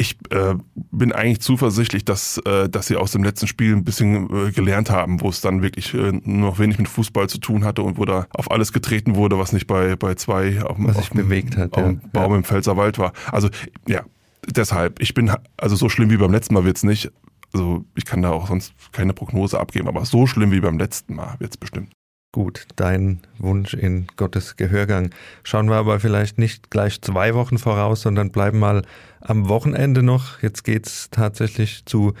ich 0.00 0.16
äh, 0.30 0.54
bin 0.74 1.12
eigentlich 1.12 1.40
zuversichtlich, 1.40 2.06
dass, 2.06 2.38
äh, 2.46 2.70
dass 2.70 2.86
sie 2.86 2.96
aus 2.96 3.12
dem 3.12 3.22
letzten 3.22 3.46
Spiel 3.46 3.76
ein 3.76 3.84
bisschen 3.84 4.48
äh, 4.48 4.50
gelernt 4.50 4.88
haben, 4.88 5.20
wo 5.20 5.28
es 5.28 5.42
dann 5.42 5.60
wirklich 5.60 5.92
äh, 5.92 6.12
nur 6.24 6.50
noch 6.50 6.58
wenig 6.58 6.78
mit 6.78 6.88
Fußball 6.88 7.28
zu 7.28 7.36
tun 7.36 7.66
hatte 7.66 7.82
und 7.82 7.98
wo 7.98 8.06
da 8.06 8.26
auf 8.32 8.50
alles 8.50 8.72
getreten 8.72 9.14
wurde, 9.14 9.38
was 9.38 9.52
nicht 9.52 9.66
bei, 9.66 9.96
bei 9.96 10.14
zwei 10.14 10.62
auf, 10.62 10.78
was 10.80 10.96
sich 10.96 11.10
bewegt 11.10 11.58
hat, 11.58 11.74
auf 11.74 11.82
ja. 11.82 12.00
Baum 12.14 12.32
ja. 12.32 12.38
im 12.38 12.44
Pfälzerwald 12.44 12.98
war. 12.98 13.12
Also 13.30 13.50
ja, 13.86 14.02
deshalb, 14.48 15.02
ich 15.02 15.12
bin, 15.12 15.30
also 15.58 15.76
so 15.76 15.90
schlimm 15.90 16.08
wie 16.08 16.16
beim 16.16 16.32
letzten 16.32 16.54
Mal 16.54 16.64
wird's 16.64 16.82
nicht. 16.82 17.12
Also 17.52 17.84
ich 17.94 18.06
kann 18.06 18.22
da 18.22 18.30
auch 18.30 18.48
sonst 18.48 18.72
keine 18.92 19.12
Prognose 19.12 19.60
abgeben, 19.60 19.86
aber 19.86 20.06
so 20.06 20.26
schlimm 20.26 20.50
wie 20.50 20.60
beim 20.60 20.78
letzten 20.78 21.14
Mal 21.14 21.36
wird's 21.40 21.58
bestimmt. 21.58 21.92
Gut, 22.32 22.66
dein 22.76 23.22
Wunsch 23.38 23.74
in 23.74 24.06
Gottes 24.14 24.56
Gehörgang. 24.56 25.10
Schauen 25.42 25.68
wir 25.68 25.74
aber 25.74 25.98
vielleicht 25.98 26.38
nicht 26.38 26.70
gleich 26.70 27.02
zwei 27.02 27.34
Wochen 27.34 27.58
voraus, 27.58 28.02
sondern 28.02 28.30
bleiben 28.30 28.60
mal 28.60 28.82
am 29.20 29.48
Wochenende 29.48 30.04
noch. 30.04 30.40
Jetzt 30.40 30.62
geht's 30.62 31.10
tatsächlich 31.10 31.84
zu 31.86 32.14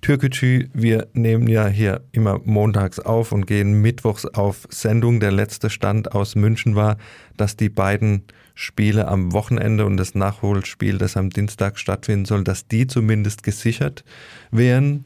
Türkgücü. 0.00 0.70
Wir 0.72 1.06
nehmen 1.12 1.48
ja 1.48 1.66
hier 1.66 2.00
immer 2.12 2.40
montags 2.44 2.98
auf 2.98 3.30
und 3.30 3.46
gehen 3.46 3.82
mittwochs 3.82 4.24
auf 4.24 4.66
Sendung. 4.70 5.20
Der 5.20 5.32
letzte 5.32 5.68
Stand 5.68 6.12
aus 6.12 6.34
München 6.34 6.74
war, 6.74 6.96
dass 7.36 7.54
die 7.54 7.68
beiden 7.68 8.24
Spiele 8.54 9.06
am 9.06 9.32
Wochenende 9.34 9.84
und 9.84 9.98
das 9.98 10.14
Nachholspiel, 10.14 10.96
das 10.96 11.18
am 11.18 11.28
Dienstag 11.28 11.78
stattfinden 11.78 12.24
soll, 12.24 12.42
dass 12.42 12.68
die 12.68 12.86
zumindest 12.86 13.42
gesichert 13.42 14.02
wären. 14.50 15.04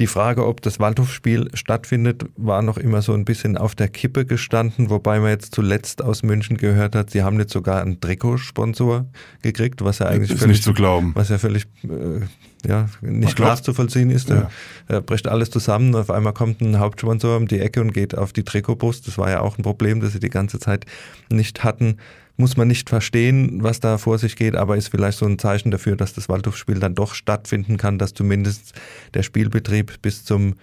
Die 0.00 0.08
Frage, 0.08 0.46
ob 0.46 0.60
das 0.60 0.80
Waldhofspiel 0.80 1.50
stattfindet, 1.54 2.24
war 2.36 2.62
noch 2.62 2.78
immer 2.78 3.00
so 3.00 3.12
ein 3.12 3.24
bisschen 3.24 3.56
auf 3.56 3.76
der 3.76 3.88
Kippe 3.88 4.26
gestanden, 4.26 4.90
wobei 4.90 5.20
man 5.20 5.30
jetzt 5.30 5.54
zuletzt 5.54 6.02
aus 6.02 6.24
München 6.24 6.56
gehört 6.56 6.96
hat, 6.96 7.10
sie 7.10 7.22
haben 7.22 7.38
jetzt 7.38 7.52
sogar 7.52 7.80
einen 7.80 8.00
Trikotsponsor 8.00 9.06
gekriegt, 9.42 9.84
was 9.84 10.00
ja 10.00 10.06
eigentlich 10.06 10.32
ist 10.32 10.40
völlig, 10.40 10.56
nicht 10.56 10.64
zu 10.64 10.72
glauben. 10.72 11.12
was 11.14 11.28
ja 11.28 11.38
völlig 11.38 11.66
äh, 11.84 12.22
ja, 12.66 12.88
nicht 13.00 13.38
nachzuvollziehen 13.38 14.10
ist. 14.10 14.30
Ja. 14.30 14.50
Er 14.88 15.00
bricht 15.00 15.28
alles 15.28 15.50
zusammen, 15.50 15.94
auf 15.94 16.10
einmal 16.10 16.32
kommt 16.32 16.60
ein 16.60 16.78
Hauptsponsor 16.78 17.36
um 17.36 17.48
die 17.48 17.60
Ecke 17.60 17.80
und 17.80 17.92
geht 17.92 18.16
auf 18.16 18.32
die 18.32 18.42
Trikotbrust. 18.42 19.06
Das 19.06 19.18
war 19.18 19.30
ja 19.30 19.40
auch 19.40 19.58
ein 19.58 19.62
Problem, 19.62 20.00
das 20.00 20.12
sie 20.12 20.20
die 20.20 20.30
ganze 20.30 20.58
Zeit 20.58 20.86
nicht 21.30 21.64
hatten 21.64 21.98
muss 22.36 22.56
man 22.56 22.66
nicht 22.68 22.88
verstehen, 22.88 23.62
was 23.62 23.80
da 23.80 23.98
vor 23.98 24.18
sich 24.18 24.36
geht, 24.36 24.56
aber 24.56 24.76
ist 24.76 24.88
vielleicht 24.88 25.18
so 25.18 25.26
ein 25.26 25.38
Zeichen 25.38 25.70
dafür, 25.70 25.96
dass 25.96 26.14
das 26.14 26.28
Waldhofspiel 26.28 26.80
dann 26.80 26.94
doch 26.94 27.14
stattfinden 27.14 27.76
kann, 27.76 27.98
dass 27.98 28.12
zumindest 28.12 28.72
der 29.14 29.22
Spielbetrieb 29.22 30.02
bis 30.02 30.24
zum 30.24 30.54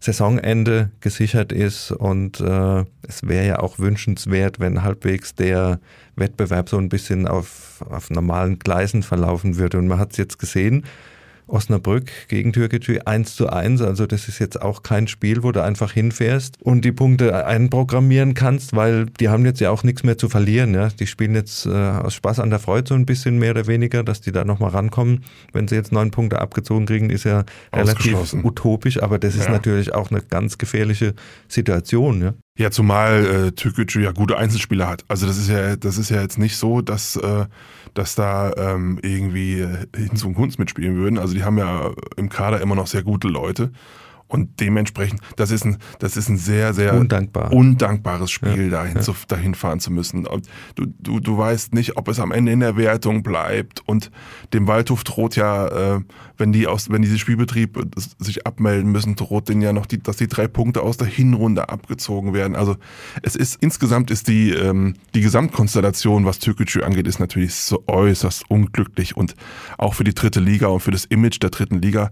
Saisonende 0.00 0.90
gesichert 1.00 1.50
ist 1.50 1.90
und 1.90 2.38
äh, 2.40 2.84
es 3.08 3.22
wäre 3.22 3.46
ja 3.46 3.58
auch 3.60 3.78
wünschenswert, 3.78 4.60
wenn 4.60 4.82
halbwegs 4.82 5.34
der 5.34 5.80
Wettbewerb 6.14 6.68
so 6.68 6.76
ein 6.76 6.90
bisschen 6.90 7.26
auf, 7.26 7.82
auf 7.88 8.10
normalen 8.10 8.58
Gleisen 8.58 9.02
verlaufen 9.02 9.56
würde. 9.56 9.78
Und 9.78 9.88
man 9.88 9.98
hat 9.98 10.12
es 10.12 10.18
jetzt 10.18 10.38
gesehen, 10.38 10.84
Osnabrück 11.46 12.10
gegen 12.28 12.52
Türkgücü 12.52 13.00
1 13.04 13.36
zu 13.36 13.48
1. 13.48 13.82
Also 13.82 14.06
das 14.06 14.28
ist 14.28 14.38
jetzt 14.38 14.60
auch 14.60 14.82
kein 14.82 15.08
Spiel, 15.08 15.42
wo 15.42 15.52
du 15.52 15.62
einfach 15.62 15.92
hinfährst 15.92 16.60
und 16.62 16.84
die 16.84 16.92
Punkte 16.92 17.46
einprogrammieren 17.46 18.34
kannst, 18.34 18.74
weil 18.74 19.06
die 19.06 19.28
haben 19.28 19.44
jetzt 19.44 19.60
ja 19.60 19.70
auch 19.70 19.82
nichts 19.82 20.02
mehr 20.02 20.18
zu 20.18 20.28
verlieren. 20.28 20.74
Ja? 20.74 20.88
Die 20.88 21.06
spielen 21.06 21.34
jetzt 21.34 21.66
äh, 21.66 21.70
aus 21.70 22.14
Spaß 22.14 22.40
an 22.40 22.50
der 22.50 22.58
Freude 22.58 22.88
so 22.88 22.94
ein 22.94 23.06
bisschen 23.06 23.38
mehr 23.38 23.50
oder 23.50 23.66
weniger, 23.66 24.02
dass 24.02 24.20
die 24.20 24.32
da 24.32 24.44
nochmal 24.44 24.70
rankommen. 24.70 25.24
Wenn 25.52 25.68
sie 25.68 25.74
jetzt 25.74 25.92
neun 25.92 26.10
Punkte 26.10 26.40
abgezogen 26.40 26.86
kriegen, 26.86 27.10
ist 27.10 27.24
ja 27.24 27.44
relativ 27.74 28.34
utopisch, 28.42 29.02
aber 29.02 29.18
das 29.18 29.34
ist 29.34 29.46
ja. 29.46 29.52
natürlich 29.52 29.94
auch 29.94 30.10
eine 30.10 30.22
ganz 30.22 30.58
gefährliche 30.58 31.14
Situation. 31.48 32.22
Ja? 32.22 32.34
Ja, 32.56 32.70
zumal 32.70 33.26
äh, 33.26 33.52
Türkgücü 33.52 34.00
ja 34.02 34.12
gute 34.12 34.36
Einzelspieler 34.36 34.86
hat. 34.88 35.04
Also 35.08 35.26
das 35.26 35.38
ist 35.38 35.48
ja, 35.48 35.74
das 35.74 35.98
ist 35.98 36.10
ja 36.10 36.22
jetzt 36.22 36.38
nicht 36.38 36.56
so, 36.56 36.82
dass, 36.82 37.16
äh, 37.16 37.46
dass 37.94 38.14
da 38.14 38.52
ähm, 38.56 39.00
irgendwie 39.02 39.60
äh, 39.60 39.86
Hinz 39.96 40.22
und 40.22 40.34
Kunst 40.34 40.60
mitspielen 40.60 40.94
würden. 40.94 41.18
Also 41.18 41.34
die 41.34 41.42
haben 41.42 41.58
ja 41.58 41.90
im 42.16 42.28
Kader 42.28 42.60
immer 42.60 42.76
noch 42.76 42.86
sehr 42.86 43.02
gute 43.02 43.26
Leute. 43.26 43.72
Und 44.34 44.60
dementsprechend, 44.60 45.20
das 45.36 45.52
ist 45.52 45.64
ein, 45.64 45.78
das 46.00 46.16
ist 46.16 46.28
ein 46.28 46.36
sehr, 46.36 46.74
sehr 46.74 46.94
Undankbar. 46.94 47.52
undankbares 47.52 48.32
Spiel, 48.32 48.64
ja, 48.64 48.70
dahin, 48.70 48.96
ja. 48.96 49.00
Zu, 49.00 49.14
dahin 49.28 49.54
fahren 49.54 49.78
zu 49.78 49.92
müssen. 49.92 50.26
Du, 50.74 50.86
du, 50.98 51.20
du 51.20 51.38
weißt 51.38 51.72
nicht, 51.72 51.96
ob 51.96 52.08
es 52.08 52.18
am 52.18 52.32
Ende 52.32 52.50
in 52.50 52.58
der 52.58 52.76
Wertung 52.76 53.22
bleibt. 53.22 53.80
Und 53.86 54.10
dem 54.52 54.66
Waldhof 54.66 55.04
droht 55.04 55.36
ja, 55.36 55.96
äh, 55.96 56.00
wenn 56.36 56.52
die 56.52 56.66
aus, 56.66 56.90
wenn 56.90 57.02
diese 57.02 57.18
Spielbetrieb 57.18 57.78
sich 58.18 58.44
abmelden 58.44 58.90
müssen, 58.90 59.14
droht 59.14 59.48
denen 59.48 59.62
ja 59.62 59.72
noch 59.72 59.86
die, 59.86 60.02
dass 60.02 60.16
die 60.16 60.26
drei 60.26 60.48
Punkte 60.48 60.82
aus 60.82 60.96
der 60.96 61.06
Hinrunde 61.06 61.68
abgezogen 61.68 62.34
werden. 62.34 62.56
Also 62.56 62.76
es 63.22 63.36
ist 63.36 63.62
insgesamt 63.62 64.10
ist 64.10 64.26
die, 64.26 64.50
ähm, 64.50 64.94
die 65.14 65.20
Gesamtkonstellation, 65.20 66.24
was 66.24 66.40
Türkgücü 66.40 66.82
angeht, 66.82 67.06
ist 67.06 67.20
natürlich 67.20 67.54
so 67.54 67.84
äußerst 67.86 68.50
unglücklich 68.50 69.16
und 69.16 69.36
auch 69.78 69.94
für 69.94 70.04
die 70.04 70.14
dritte 70.14 70.40
Liga 70.40 70.66
und 70.66 70.80
für 70.80 70.90
das 70.90 71.04
Image 71.04 71.40
der 71.40 71.50
dritten 71.50 71.80
Liga 71.80 72.10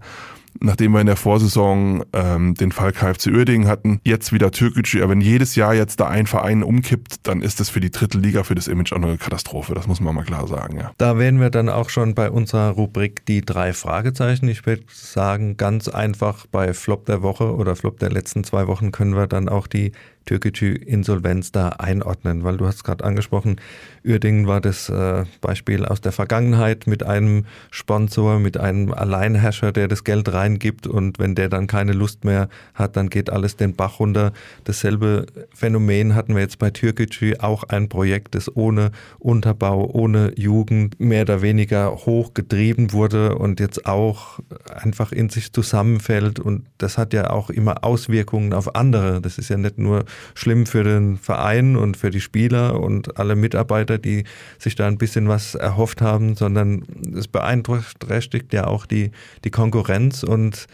nachdem 0.59 0.93
wir 0.93 1.01
in 1.01 1.07
der 1.07 1.15
Vorsaison 1.15 2.03
ähm, 2.13 2.55
den 2.55 2.71
Fall 2.71 2.91
KFC 2.91 3.27
Uerdingen 3.27 3.67
hatten, 3.67 3.99
jetzt 4.05 4.33
wieder 4.33 4.51
Türkgücü. 4.51 5.01
Aber 5.01 5.11
wenn 5.11 5.21
jedes 5.21 5.55
Jahr 5.55 5.73
jetzt 5.73 5.99
da 5.99 6.07
ein 6.07 6.27
Verein 6.27 6.63
umkippt, 6.63 7.27
dann 7.27 7.41
ist 7.41 7.59
das 7.59 7.69
für 7.69 7.79
die 7.79 7.91
dritte 7.91 8.17
Liga, 8.17 8.43
für 8.43 8.55
das 8.55 8.67
Image 8.67 8.93
auch 8.93 8.97
eine 8.97 9.17
Katastrophe. 9.17 9.73
Das 9.73 9.87
muss 9.87 10.01
man 10.01 10.15
mal 10.15 10.23
klar 10.23 10.47
sagen, 10.47 10.77
ja. 10.77 10.91
Da 10.97 11.17
wären 11.17 11.39
wir 11.39 11.49
dann 11.49 11.69
auch 11.69 11.89
schon 11.89 12.15
bei 12.15 12.29
unserer 12.29 12.71
Rubrik 12.71 13.25
die 13.25 13.41
drei 13.41 13.73
Fragezeichen. 13.73 14.47
Ich 14.47 14.65
würde 14.65 14.83
sagen, 14.91 15.57
ganz 15.57 15.87
einfach 15.87 16.45
bei 16.47 16.73
Flop 16.73 17.05
der 17.05 17.21
Woche 17.21 17.55
oder 17.55 17.75
Flop 17.75 17.99
der 17.99 18.11
letzten 18.11 18.43
zwei 18.43 18.67
Wochen 18.67 18.91
können 18.91 19.15
wir 19.15 19.27
dann 19.27 19.49
auch 19.49 19.67
die 19.67 19.91
Türkgücü 20.25 20.73
Insolvenz 20.73 21.51
da 21.51 21.69
einordnen, 21.69 22.43
weil 22.43 22.57
du 22.57 22.65
hast 22.65 22.83
gerade 22.83 23.03
angesprochen, 23.03 23.57
Uerdingen 24.05 24.47
war 24.47 24.61
das 24.61 24.89
äh, 24.89 25.25
Beispiel 25.41 25.85
aus 25.85 26.01
der 26.01 26.11
Vergangenheit 26.11 26.87
mit 26.87 27.03
einem 27.03 27.45
Sponsor, 27.71 28.39
mit 28.39 28.57
einem 28.57 28.93
Alleinherrscher, 28.93 29.71
der 29.71 29.87
das 29.87 30.03
Geld 30.03 30.31
reingibt 30.31 30.87
und 30.87 31.19
wenn 31.19 31.35
der 31.35 31.49
dann 31.49 31.67
keine 31.67 31.93
Lust 31.93 32.25
mehr 32.25 32.49
hat, 32.73 32.97
dann 32.97 33.09
geht 33.09 33.29
alles 33.29 33.55
den 33.55 33.75
Bach 33.75 33.99
runter. 33.99 34.33
Dasselbe 34.65 35.25
Phänomen 35.53 36.15
hatten 36.15 36.35
wir 36.35 36.41
jetzt 36.41 36.59
bei 36.59 36.69
Türkgücü, 36.69 37.35
auch 37.39 37.63
ein 37.63 37.89
Projekt, 37.89 38.35
das 38.35 38.53
ohne 38.55 38.91
Unterbau, 39.19 39.89
ohne 39.91 40.33
Jugend 40.37 40.99
mehr 40.99 41.23
oder 41.23 41.41
weniger 41.41 41.91
hochgetrieben 41.91 42.91
wurde 42.91 43.35
und 43.35 43.59
jetzt 43.59 43.85
auch 43.85 44.39
einfach 44.73 45.11
in 45.11 45.29
sich 45.29 45.53
zusammenfällt 45.53 46.39
und 46.39 46.65
das 46.77 46.97
hat 46.97 47.13
ja 47.13 47.29
auch 47.29 47.49
immer 47.49 47.83
Auswirkungen 47.83 48.53
auf 48.53 48.75
andere. 48.75 49.21
Das 49.21 49.37
ist 49.37 49.49
ja 49.49 49.57
nicht 49.57 49.77
nur 49.77 50.05
schlimm 50.35 50.65
für 50.65 50.83
den 50.83 51.17
Verein 51.17 51.75
und 51.75 51.97
für 51.97 52.09
die 52.09 52.21
Spieler 52.21 52.79
und 52.79 53.17
alle 53.17 53.35
Mitarbeiter, 53.35 53.97
die 53.97 54.23
sich 54.59 54.75
da 54.75 54.87
ein 54.87 54.97
bisschen 54.97 55.27
was 55.27 55.55
erhofft 55.55 56.01
haben, 56.01 56.35
sondern 56.35 56.83
es 57.15 57.27
beeinträchtigt 57.27 58.53
ja 58.53 58.67
auch 58.67 58.85
die, 58.85 59.11
die 59.43 59.51
Konkurrenz. 59.51 60.23
Und 60.23 60.67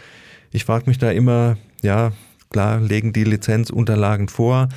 ich 0.52 0.66
frage 0.66 0.86
mich 0.88 0.98
da 0.98 1.12
immer, 1.12 1.58
ja, 1.82 2.12
klar, 2.50 2.80
legen 2.80 3.14
die 3.14 3.24
Lizenzunterlagen 3.24 4.28
vor 4.28 4.70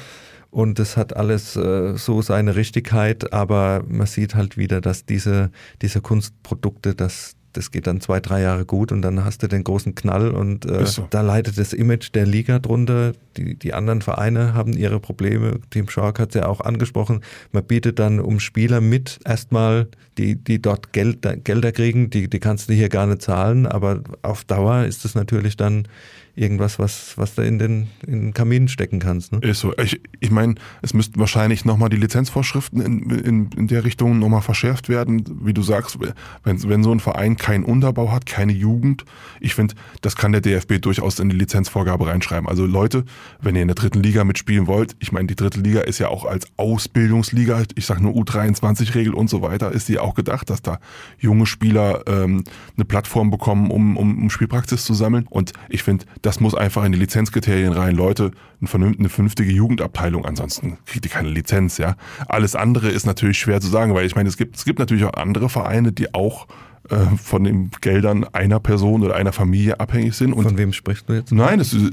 und 0.52 0.78
es 0.78 0.98
hat 0.98 1.16
alles 1.16 1.56
äh, 1.56 1.96
so 1.96 2.20
seine 2.20 2.56
Richtigkeit, 2.56 3.32
aber 3.32 3.82
man 3.88 4.06
sieht 4.06 4.34
halt 4.34 4.58
wieder, 4.58 4.82
dass 4.82 5.06
diese, 5.06 5.50
diese 5.80 6.02
Kunstprodukte, 6.02 6.94
dass 6.94 7.36
das 7.52 7.70
geht 7.70 7.86
dann 7.86 8.00
zwei, 8.00 8.20
drei 8.20 8.40
Jahre 8.42 8.64
gut 8.64 8.92
und 8.92 9.02
dann 9.02 9.24
hast 9.24 9.42
du 9.42 9.48
den 9.48 9.64
großen 9.64 9.94
Knall 9.94 10.30
und 10.30 10.64
äh, 10.64 10.86
so. 10.86 11.06
da 11.10 11.20
leidet 11.20 11.58
das 11.58 11.72
Image 11.72 12.10
der 12.14 12.26
Liga 12.26 12.58
drunter. 12.58 13.12
Die, 13.36 13.54
die 13.54 13.74
anderen 13.74 14.02
Vereine 14.02 14.54
haben 14.54 14.72
ihre 14.72 15.00
Probleme. 15.00 15.60
Team 15.70 15.88
Shark 15.88 16.18
hat 16.18 16.30
es 16.30 16.34
ja 16.36 16.46
auch 16.46 16.60
angesprochen. 16.60 17.22
Man 17.52 17.64
bietet 17.64 17.98
dann 17.98 18.20
um 18.20 18.40
Spieler 18.40 18.80
mit 18.80 19.20
erstmal, 19.24 19.88
die, 20.18 20.36
die 20.36 20.60
dort 20.60 20.92
Geld, 20.92 21.26
Gelder 21.44 21.72
kriegen, 21.72 22.10
die, 22.10 22.28
die 22.28 22.40
kannst 22.40 22.68
du 22.68 22.74
hier 22.74 22.88
gar 22.88 23.06
nicht 23.06 23.22
zahlen, 23.22 23.66
aber 23.66 24.02
auf 24.22 24.44
Dauer 24.44 24.84
ist 24.84 25.04
es 25.04 25.14
natürlich 25.14 25.56
dann 25.56 25.88
irgendwas, 26.34 26.78
was, 26.78 27.18
was 27.18 27.34
du 27.34 27.42
in 27.42 27.58
den, 27.58 27.88
in 28.06 28.20
den 28.20 28.34
Kamin 28.34 28.68
stecken 28.68 28.98
kannst. 28.98 29.32
Ne? 29.32 29.38
Ist 29.42 29.60
so. 29.60 29.76
Ich, 29.76 30.00
ich 30.20 30.30
meine, 30.30 30.54
es 30.80 30.94
müssten 30.94 31.20
wahrscheinlich 31.20 31.64
nochmal 31.64 31.90
die 31.90 31.96
Lizenzvorschriften 31.96 32.80
in, 32.80 33.10
in, 33.10 33.50
in 33.52 33.66
der 33.68 33.84
Richtung 33.84 34.18
nochmal 34.18 34.40
verschärft 34.40 34.88
werden. 34.88 35.24
Wie 35.44 35.52
du 35.52 35.62
sagst, 35.62 35.98
wenn, 36.44 36.62
wenn 36.68 36.82
so 36.82 36.92
ein 36.92 37.00
Verein 37.00 37.36
keinen 37.36 37.64
Unterbau 37.64 38.10
hat, 38.10 38.24
keine 38.26 38.52
Jugend, 38.52 39.04
ich 39.40 39.54
finde, 39.54 39.74
das 40.00 40.16
kann 40.16 40.32
der 40.32 40.40
DFB 40.40 40.80
durchaus 40.80 41.18
in 41.18 41.28
die 41.28 41.36
Lizenzvorgabe 41.36 42.06
reinschreiben. 42.06 42.48
Also 42.48 42.64
Leute, 42.64 43.04
wenn 43.40 43.54
ihr 43.54 43.62
in 43.62 43.68
der 43.68 43.74
dritten 43.74 44.02
Liga 44.02 44.24
mitspielen 44.24 44.66
wollt, 44.66 44.96
ich 45.00 45.12
meine, 45.12 45.26
die 45.26 45.36
dritte 45.36 45.60
Liga 45.60 45.80
ist 45.80 45.98
ja 45.98 46.08
auch 46.08 46.24
als 46.24 46.46
Ausbildungsliga, 46.56 47.62
ich 47.74 47.84
sage 47.84 48.02
nur 48.02 48.14
U23-Regel 48.14 49.12
und 49.12 49.28
so 49.28 49.42
weiter, 49.42 49.72
ist 49.72 49.88
die 49.88 49.98
auch 49.98 50.14
gedacht, 50.14 50.48
dass 50.48 50.62
da 50.62 50.78
junge 51.18 51.44
Spieler 51.44 52.04
ähm, 52.06 52.44
eine 52.76 52.84
Plattform 52.84 53.30
bekommen, 53.30 53.70
um, 53.70 53.96
um, 53.96 54.22
um 54.22 54.30
Spielpraxis 54.30 54.84
zu 54.84 54.94
sammeln. 54.94 55.26
Und 55.28 55.52
ich 55.68 55.82
finde, 55.82 56.06
das 56.22 56.40
muss 56.40 56.54
einfach 56.54 56.84
in 56.84 56.92
die 56.92 56.98
Lizenzkriterien 56.98 57.72
rein. 57.72 57.94
Leute, 57.94 58.30
eine 58.60 59.08
vernünftige 59.08 59.52
Jugendabteilung, 59.52 60.24
ansonsten 60.24 60.78
kriegt 60.86 61.04
ihr 61.04 61.10
keine 61.10 61.28
Lizenz, 61.28 61.78
ja. 61.78 61.96
Alles 62.28 62.54
andere 62.54 62.88
ist 62.88 63.06
natürlich 63.06 63.38
schwer 63.38 63.60
zu 63.60 63.68
sagen, 63.68 63.94
weil 63.94 64.06
ich 64.06 64.14
meine, 64.14 64.28
es 64.28 64.36
gibt, 64.36 64.56
es 64.56 64.64
gibt 64.64 64.78
natürlich 64.78 65.04
auch 65.04 65.14
andere 65.14 65.48
Vereine, 65.48 65.92
die 65.92 66.14
auch 66.14 66.46
äh, 66.92 67.16
von 67.16 67.44
den 67.44 67.70
Geldern 67.80 68.24
einer 68.32 68.60
Person 68.60 69.02
oder 69.02 69.14
einer 69.16 69.32
Familie 69.32 69.80
abhängig 69.80 70.14
sind. 70.14 70.34
Und 70.34 70.44
von 70.44 70.58
wem 70.58 70.72
sprichst 70.74 71.08
du 71.08 71.14
jetzt? 71.14 71.32
Nein, 71.32 71.58
das 71.58 71.72
ist, 71.72 71.90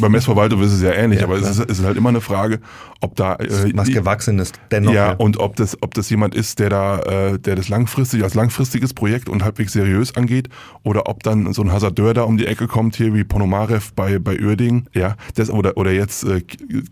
beim 0.00 0.12
Messverwaltung 0.12 0.62
ist 0.62 0.72
es 0.72 0.82
ja 0.82 0.92
ähnlich, 0.92 1.20
ja, 1.20 1.26
aber 1.26 1.36
es 1.36 1.48
ist, 1.48 1.58
es 1.68 1.80
ist, 1.80 1.84
halt 1.84 1.96
immer 1.96 2.10
eine 2.10 2.20
Frage, 2.20 2.60
ob 3.00 3.16
da 3.16 3.34
äh, 3.34 3.72
was 3.74 3.88
gewachsen 3.88 4.38
ist 4.38 4.54
dennoch. 4.70 4.92
Ja, 4.92 5.08
ja, 5.08 5.12
und 5.14 5.38
ob 5.38 5.56
das, 5.56 5.82
ob 5.82 5.94
das 5.94 6.08
jemand 6.10 6.36
ist, 6.36 6.60
der 6.60 6.70
da, 6.70 6.98
äh, 7.00 7.38
der 7.40 7.56
das 7.56 7.68
langfristig 7.68 8.22
als 8.22 8.34
langfristiges 8.34 8.94
Projekt 8.94 9.28
und 9.28 9.42
halbwegs 9.42 9.72
seriös 9.72 10.14
angeht, 10.14 10.48
oder 10.84 11.08
ob 11.08 11.24
dann 11.24 11.52
so 11.52 11.62
ein 11.62 11.72
Hasardeur 11.72 12.14
da 12.14 12.22
um 12.22 12.36
die 12.36 12.46
Ecke 12.46 12.68
kommt 12.68 12.94
hier 12.94 13.14
wie 13.14 13.24
Ponomarev 13.24 13.94
bei 13.96 14.20
bei 14.20 14.40
Uerdingen, 14.40 14.88
ja, 14.94 15.16
das 15.34 15.50
oder 15.50 15.76
oder 15.76 15.90
jetzt 15.90 16.24
äh, 16.24 16.40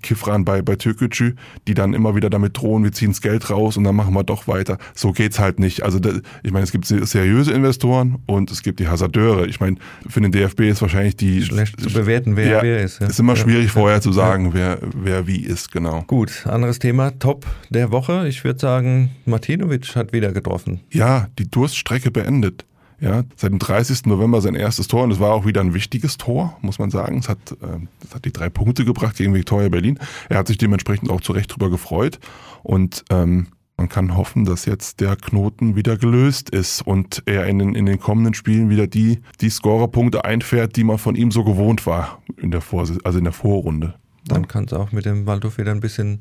Kifran 0.03 0.45
bei 0.45 0.61
bei 0.63 0.75
Türkgücü, 0.75 1.35
die 1.69 1.75
dann 1.75 1.95
immer 1.95 2.17
wieder 2.17 2.31
damit 2.31 2.59
drohen, 2.59 2.83
wir 2.83 2.93
ziehen 2.93 3.11
das 3.11 3.21
Geld 3.21 3.49
raus 3.49 3.77
und 3.77 3.85
dann 3.85 3.95
machen 3.95 4.13
wir 4.13 4.25
doch 4.25 4.49
weiter. 4.49 4.79
So 4.95 5.13
geht's 5.13 5.39
halt 5.39 5.61
nicht. 5.61 5.85
Also 5.85 6.01
das, 6.01 6.21
ich 6.43 6.51
meine, 6.51 6.65
es 6.65 6.73
gibt 6.73 6.87
seriöse 6.87 7.44
seriöse 7.45 7.53
Investoren 7.53 8.19
und 8.27 8.51
es 8.51 8.63
gibt 8.63 8.81
die 8.81 8.89
Hasardeure. 8.89 9.47
Ich 9.47 9.61
meine, 9.61 9.77
für 10.09 10.21
den 10.21 10.33
DFB 10.33 10.61
ist 10.63 10.83
wahrscheinlich 10.83 11.17
die 11.17 11.43
schlecht 11.43 11.81
zu 11.81 11.91
bewerten, 11.91 12.37
wer 12.37 12.47
ja, 12.47 12.63
wer 12.63 12.83
ist. 12.83 13.01
Ja. 13.01 13.07
Ist 13.07 13.21
immer 13.21 13.37
schwierig 13.37 13.71
vorher 13.71 14.01
zu 14.01 14.13
sagen, 14.13 14.53
wer 14.53 14.79
wer 14.95 15.27
wie 15.27 15.41
ist, 15.41 15.71
genau. 15.71 16.03
Gut, 16.07 16.47
anderes 16.47 16.79
Thema, 16.79 17.19
Top 17.19 17.47
der 17.71 17.91
Woche. 17.91 18.27
Ich 18.29 18.45
würde 18.45 18.59
sagen, 18.59 19.11
Martinovic 19.27 19.95
hat 19.97 20.13
wieder 20.13 20.33
getroffen. 20.33 20.81
Ja, 20.91 21.29
die 21.39 21.51
Durststrecke 21.51 22.11
beendet. 22.11 22.65
Ja, 23.01 23.25
seit 23.37 23.51
dem 23.51 23.59
30. 23.59 24.07
November 24.07 24.41
sein 24.41 24.55
erstes 24.55 24.87
Tor 24.87 25.03
und 25.03 25.11
es 25.11 25.21
war 25.21 25.33
auch 25.33 25.45
wieder 25.45 25.61
ein 25.61 25.75
wichtiges 25.75 26.17
Tor, 26.17 26.57
muss 26.63 26.79
man 26.79 26.91
sagen. 26.91 27.19
Es 27.19 27.29
hat, 27.29 27.39
äh, 27.51 27.85
es 28.03 28.15
hat 28.15 28.25
die 28.25 28.33
drei 28.33 28.49
Punkte 28.49 28.85
gebracht 28.85 29.17
gegen 29.17 29.35
Viktoria 29.35 29.69
Berlin. 29.69 29.99
Er 30.29 30.39
hat 30.39 30.47
sich 30.47 30.59
dementsprechend 30.59 31.11
auch 31.11 31.21
zu 31.21 31.33
Recht 31.33 31.53
drüber 31.53 31.71
gefreut 31.71 32.19
und 32.63 33.05
ähm, 33.11 33.49
man 33.77 33.89
kann 33.89 34.17
hoffen, 34.17 34.45
dass 34.45 34.67
jetzt 34.67 35.01
der 35.01 35.17
Knoten 35.17 35.75
wieder 35.75 35.97
gelöst 35.97 36.51
ist 36.51 36.87
und 36.87 37.23
er 37.27 37.47
in 37.47 37.59
den, 37.59 37.75
in 37.75 37.87
den 37.87 37.99
kommenden 37.99 38.35
Spielen 38.35 38.71
wieder 38.71 38.87
die, 38.87 39.21
die 39.41 39.51
Scorerpunkte 39.51 40.25
einfährt, 40.25 40.77
die 40.77 40.85
man 40.85 40.99
von 40.99 41.17
ihm 41.17 41.31
so 41.31 41.45
gewohnt 41.45 41.87
war 41.87 42.23
in 42.37 42.51
der, 42.51 42.61
Vor 42.61 42.81
also 42.81 43.19
in 43.19 43.25
der 43.25 43.33
Vorrunde. 43.33 43.95
Dann 44.27 44.49
kann 44.49 44.65
es 44.65 44.73
auch 44.73 44.93
mit 44.93 45.05
dem 45.05 45.27
Waldhof 45.27 45.59
wieder 45.59 45.73
ein 45.73 45.81
bisschen, 45.81 46.21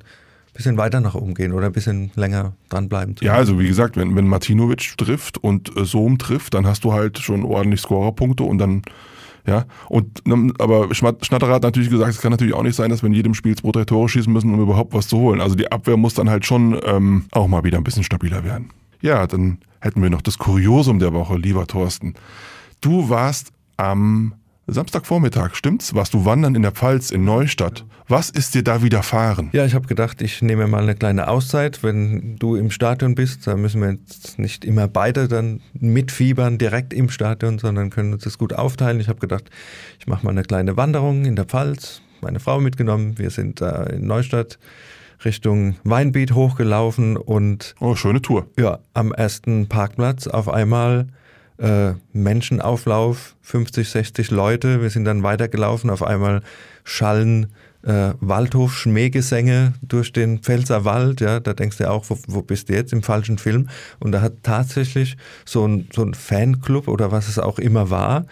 bisschen 0.53 0.77
weiter 0.77 0.99
nach 0.99 1.15
oben 1.15 1.35
gehen 1.35 1.53
oder 1.53 1.67
ein 1.67 1.71
bisschen 1.71 2.11
länger 2.15 2.53
dranbleiben. 2.69 3.15
Ja, 3.21 3.33
also 3.33 3.59
wie 3.59 3.67
gesagt, 3.67 3.97
wenn, 3.97 4.15
wenn 4.15 4.27
Martinovic 4.27 4.97
trifft 4.97 5.37
und 5.37 5.77
äh, 5.77 5.85
Sohm 5.85 6.17
trifft, 6.17 6.55
dann 6.55 6.65
hast 6.65 6.83
du 6.83 6.91
halt 6.91 7.19
schon 7.19 7.45
ordentlich 7.45 7.81
Scorerpunkte 7.81 8.43
und 8.43 8.57
dann 8.57 8.81
ja, 9.45 9.65
und 9.89 10.25
ne, 10.25 10.53
aber 10.59 10.93
Schnatterer 10.93 11.55
hat 11.55 11.63
natürlich 11.63 11.89
gesagt, 11.89 12.11
es 12.11 12.21
kann 12.21 12.31
natürlich 12.31 12.53
auch 12.53 12.63
nicht 12.63 12.75
sein, 12.75 12.89
dass 12.89 13.03
wir 13.03 13.07
in 13.07 13.13
jedem 13.13 13.33
Spiel 13.33 13.55
zwei, 13.55 13.71
drei 13.71 13.83
Tore 13.83 14.07
schießen 14.07 14.31
müssen, 14.31 14.53
um 14.53 14.61
überhaupt 14.61 14.93
was 14.93 15.07
zu 15.07 15.17
holen. 15.17 15.41
Also 15.41 15.55
die 15.55 15.71
Abwehr 15.71 15.97
muss 15.97 16.13
dann 16.13 16.29
halt 16.29 16.45
schon 16.45 16.79
ähm, 16.85 17.25
auch 17.31 17.47
mal 17.47 17.63
wieder 17.63 17.77
ein 17.77 17.83
bisschen 17.83 18.03
stabiler 18.03 18.43
werden. 18.43 18.69
Ja, 19.01 19.27
dann 19.27 19.57
hätten 19.81 20.01
wir 20.01 20.09
noch 20.09 20.21
das 20.21 20.37
Kuriosum 20.37 20.99
der 20.99 21.13
Woche, 21.13 21.37
lieber 21.37 21.67
Thorsten. 21.67 22.13
Du 22.79 23.09
warst 23.09 23.51
am 23.75 24.33
Samstagvormittag, 24.67 25.55
stimmt's? 25.55 25.93
Warst 25.93 26.13
du 26.13 26.23
wandern 26.23 26.55
in 26.55 26.61
der 26.61 26.71
Pfalz 26.71 27.11
in 27.11 27.25
Neustadt? 27.25 27.85
Was 28.07 28.29
ist 28.29 28.55
dir 28.55 28.63
da 28.63 28.81
widerfahren? 28.81 29.49
Ja, 29.51 29.65
ich 29.65 29.73
habe 29.73 29.87
gedacht, 29.87 30.21
ich 30.21 30.41
nehme 30.41 30.67
mal 30.67 30.83
eine 30.83 30.95
kleine 30.95 31.27
Auszeit. 31.27 31.83
Wenn 31.83 32.37
du 32.37 32.55
im 32.55 32.71
Stadion 32.71 33.13
bist, 33.13 33.45
da 33.45 33.57
müssen 33.57 33.81
wir 33.81 33.91
jetzt 33.91 34.39
nicht 34.39 34.63
immer 34.63 34.87
beide 34.87 35.27
dann 35.27 35.59
mitfiebern 35.73 36.57
direkt 36.57 36.93
im 36.93 37.09
Stadion, 37.09 37.59
sondern 37.59 37.89
können 37.89 38.13
uns 38.13 38.23
das 38.23 38.37
gut 38.37 38.53
aufteilen. 38.53 39.01
Ich 39.01 39.09
habe 39.09 39.19
gedacht, 39.19 39.49
ich 39.99 40.07
mache 40.07 40.23
mal 40.25 40.31
eine 40.31 40.43
kleine 40.43 40.77
Wanderung 40.77 41.25
in 41.25 41.35
der 41.35 41.45
Pfalz, 41.45 42.01
meine 42.21 42.39
Frau 42.39 42.61
mitgenommen. 42.61 43.17
Wir 43.17 43.31
sind 43.31 43.59
da 43.59 43.83
in 43.83 44.07
Neustadt 44.07 44.59
Richtung 45.25 45.75
Weinbeet 45.83 46.33
hochgelaufen 46.33 47.17
und 47.17 47.75
Oh, 47.81 47.95
schöne 47.95 48.21
Tour. 48.21 48.47
Ja, 48.57 48.79
am 48.93 49.11
ersten 49.11 49.67
Parkplatz 49.67 50.27
auf 50.27 50.47
einmal 50.47 51.07
äh, 51.57 51.93
Menschenauflauf, 52.11 53.35
50, 53.41 53.89
60 53.89 54.31
Leute. 54.31 54.81
Wir 54.81 54.89
sind 54.89 55.05
dann 55.05 55.23
weitergelaufen. 55.23 55.89
Auf 55.89 56.03
einmal 56.03 56.41
schallen 56.83 57.53
äh, 57.83 58.13
Waldhof-Schmähgesänge 58.19 59.73
durch 59.81 60.13
den 60.13 60.39
Pfälzer 60.39 60.85
Wald. 60.85 61.21
Ja, 61.21 61.39
da 61.39 61.53
denkst 61.53 61.77
du 61.77 61.89
auch, 61.89 62.05
wo, 62.09 62.17
wo 62.27 62.41
bist 62.41 62.69
du 62.69 62.73
jetzt 62.73 62.93
im 62.93 63.03
falschen 63.03 63.37
Film? 63.37 63.69
Und 63.99 64.11
da 64.11 64.21
hat 64.21 64.43
tatsächlich 64.43 65.17
so 65.45 65.67
ein, 65.67 65.87
so 65.93 66.03
ein 66.03 66.13
Fanclub 66.13 66.87
oder 66.87 67.11
was 67.11 67.27
es 67.27 67.39
auch 67.39 67.59
immer 67.59 67.89
war, 67.89 68.25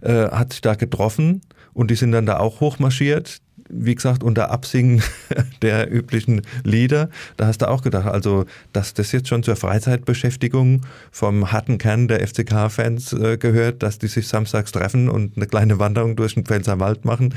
äh, 0.00 0.30
hat 0.30 0.52
sich 0.52 0.60
da 0.60 0.74
getroffen 0.74 1.42
Und 1.72 1.90
die 1.90 1.96
sind 1.96 2.12
dann 2.12 2.26
da 2.26 2.38
auch 2.38 2.60
hochmarschiert 2.60 3.40
wie 3.72 3.94
gesagt, 3.94 4.22
unter 4.22 4.50
Absingen 4.50 5.02
der 5.62 5.92
üblichen 5.92 6.42
Lieder. 6.62 7.08
Da 7.36 7.46
hast 7.46 7.62
du 7.62 7.68
auch 7.68 7.82
gedacht, 7.82 8.06
also, 8.06 8.44
dass 8.72 8.94
das 8.94 9.10
jetzt 9.12 9.28
schon 9.28 9.42
zur 9.42 9.56
Freizeitbeschäftigung 9.56 10.82
vom 11.10 11.50
harten 11.50 11.78
Kern 11.78 12.06
der 12.06 12.26
FCK-Fans 12.26 13.14
äh, 13.14 13.36
gehört, 13.38 13.82
dass 13.82 13.98
die 13.98 14.08
sich 14.08 14.28
samstags 14.28 14.72
treffen 14.72 15.08
und 15.08 15.36
eine 15.36 15.46
kleine 15.46 15.78
Wanderung 15.78 16.16
durch 16.16 16.34
den 16.34 16.44
Pfälzerwald 16.44 17.04
machen. 17.04 17.34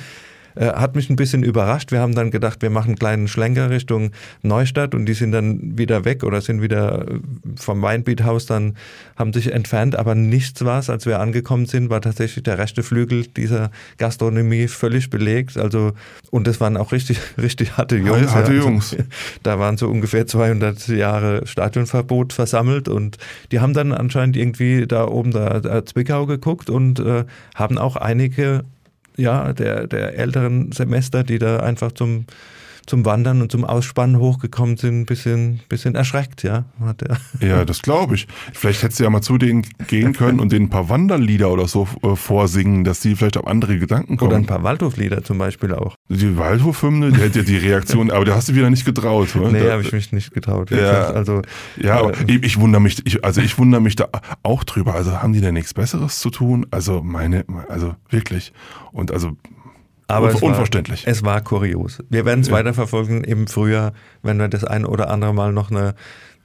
Äh, 0.55 0.67
hat 0.67 0.95
mich 0.95 1.09
ein 1.09 1.15
bisschen 1.15 1.43
überrascht. 1.43 1.91
Wir 1.91 1.99
haben 1.99 2.15
dann 2.15 2.31
gedacht, 2.31 2.61
wir 2.61 2.69
machen 2.69 2.89
einen 2.89 2.99
kleinen 2.99 3.27
Schlenker 3.27 3.69
Richtung 3.69 4.11
Neustadt 4.41 4.95
und 4.95 5.05
die 5.05 5.13
sind 5.13 5.31
dann 5.31 5.77
wieder 5.77 6.05
weg 6.05 6.23
oder 6.23 6.41
sind 6.41 6.61
wieder 6.61 7.07
äh, 7.07 7.19
vom 7.55 7.81
Weinbeethaus 7.81 8.45
dann, 8.45 8.75
haben 9.17 9.33
sich 9.33 9.51
entfernt, 9.51 9.95
aber 9.95 10.15
nichts 10.15 10.63
war 10.63 10.79
es. 10.79 10.89
Als 10.89 11.05
wir 11.05 11.19
angekommen 11.19 11.65
sind, 11.65 11.89
war 11.89 12.01
tatsächlich 12.01 12.43
der 12.43 12.57
rechte 12.57 12.83
Flügel 12.83 13.27
dieser 13.27 13.71
Gastronomie 13.97 14.67
völlig 14.67 15.09
belegt. 15.09 15.57
Also, 15.57 15.91
und 16.31 16.47
das 16.47 16.61
waren 16.61 16.77
auch 16.77 16.91
richtig, 16.91 17.19
richtig 17.37 17.77
harte 17.77 17.97
Jungs. 17.97 18.33
Harte 18.33 18.53
ja. 18.53 18.63
Jungs. 18.63 18.93
Also, 18.93 19.05
da 19.43 19.59
waren 19.59 19.77
so 19.77 19.89
ungefähr 19.89 20.25
200 20.25 20.87
Jahre 20.87 21.45
Stadionverbot 21.45 22.33
versammelt 22.33 22.87
und 22.87 23.17
die 23.51 23.59
haben 23.59 23.73
dann 23.73 23.91
anscheinend 23.91 24.37
irgendwie 24.37 24.87
da 24.87 25.07
oben 25.07 25.31
da, 25.31 25.59
da 25.59 25.85
Zwickau 25.85 26.25
geguckt 26.25 26.69
und 26.69 26.99
äh, 26.99 27.25
haben 27.55 27.77
auch 27.77 27.95
einige 27.97 28.63
ja, 29.17 29.53
der, 29.53 29.87
der 29.87 30.17
älteren 30.17 30.71
Semester, 30.71 31.23
die 31.23 31.39
da 31.39 31.59
einfach 31.59 31.91
zum, 31.91 32.25
zum 32.85 33.05
Wandern 33.05 33.41
und 33.41 33.51
zum 33.51 33.65
Ausspannen 33.65 34.17
hochgekommen 34.19 34.77
sind, 34.77 35.01
ein 35.01 35.05
bisschen, 35.05 35.59
bisschen 35.69 35.95
erschreckt, 35.95 36.43
ja. 36.43 36.65
Hat 36.79 37.01
er. 37.01 37.17
Ja, 37.45 37.65
das 37.65 37.81
glaube 37.81 38.15
ich. 38.15 38.27
Vielleicht 38.53 38.83
hättest 38.83 38.99
du 38.99 39.03
ja 39.03 39.09
mal 39.09 39.21
zu 39.21 39.37
denen 39.37 39.65
gehen 39.87 40.13
können 40.13 40.39
und 40.39 40.51
denen 40.51 40.65
ein 40.65 40.69
paar 40.69 40.89
Wanderlieder 40.89 41.51
oder 41.51 41.67
so 41.67 41.87
äh, 42.03 42.15
vorsingen, 42.15 42.83
dass 42.83 42.99
die 42.99 43.15
vielleicht 43.15 43.37
auf 43.37 43.47
andere 43.47 43.77
Gedanken 43.77 44.17
kommen. 44.17 44.31
Oder 44.31 44.37
ein 44.37 44.45
paar 44.45 44.63
Waldhoflieder 44.63 45.23
zum 45.23 45.37
Beispiel 45.37 45.73
auch. 45.73 45.95
Die 46.09 46.37
Waldhofhymne, 46.37 47.11
die 47.11 47.21
hätte 47.21 47.39
ja 47.39 47.45
die 47.45 47.57
Reaktion, 47.57 48.11
aber 48.11 48.25
da 48.25 48.35
hast 48.35 48.49
du 48.49 48.55
wieder 48.55 48.69
nicht 48.69 48.85
getraut. 48.85 49.35
Oder? 49.35 49.51
Nee, 49.51 49.69
habe 49.69 49.81
ich 49.81 49.91
mich 49.91 50.11
nicht 50.11 50.33
getraut. 50.33 50.71
Ja, 50.71 51.07
also, 51.07 51.41
ja 51.77 51.99
aber 51.99 52.13
äh, 52.19 52.23
ich, 52.27 52.43
ich 52.43 52.59
wundere 52.59 52.81
mich, 52.81 53.05
ich, 53.05 53.23
also 53.23 53.41
ich 53.41 53.57
wundere 53.57 53.81
mich 53.81 53.95
da 53.95 54.09
auch 54.43 54.63
drüber. 54.63 54.95
Also 54.95 55.21
haben 55.21 55.33
die 55.33 55.41
da 55.41 55.51
nichts 55.51 55.73
Besseres 55.73 56.19
zu 56.19 56.29
tun? 56.29 56.65
Also 56.71 57.01
meine, 57.03 57.45
also 57.69 57.95
wirklich. 58.09 58.53
Und 58.91 59.11
also 59.11 59.37
aber 60.07 60.29
es 60.29 60.41
unverständlich. 60.41 61.05
War, 61.05 61.11
es 61.11 61.23
war 61.23 61.41
kurios. 61.41 62.03
Wir 62.09 62.25
werden 62.25 62.41
es 62.41 62.47
ja. 62.47 62.53
weiterverfolgen 62.53 63.23
im 63.23 63.47
Frühjahr, 63.47 63.93
wenn 64.21 64.37
wir 64.37 64.47
das 64.47 64.63
ein 64.63 64.85
oder 64.85 65.09
andere 65.09 65.33
Mal 65.33 65.51
noch 65.51 65.71
eine, 65.71 65.95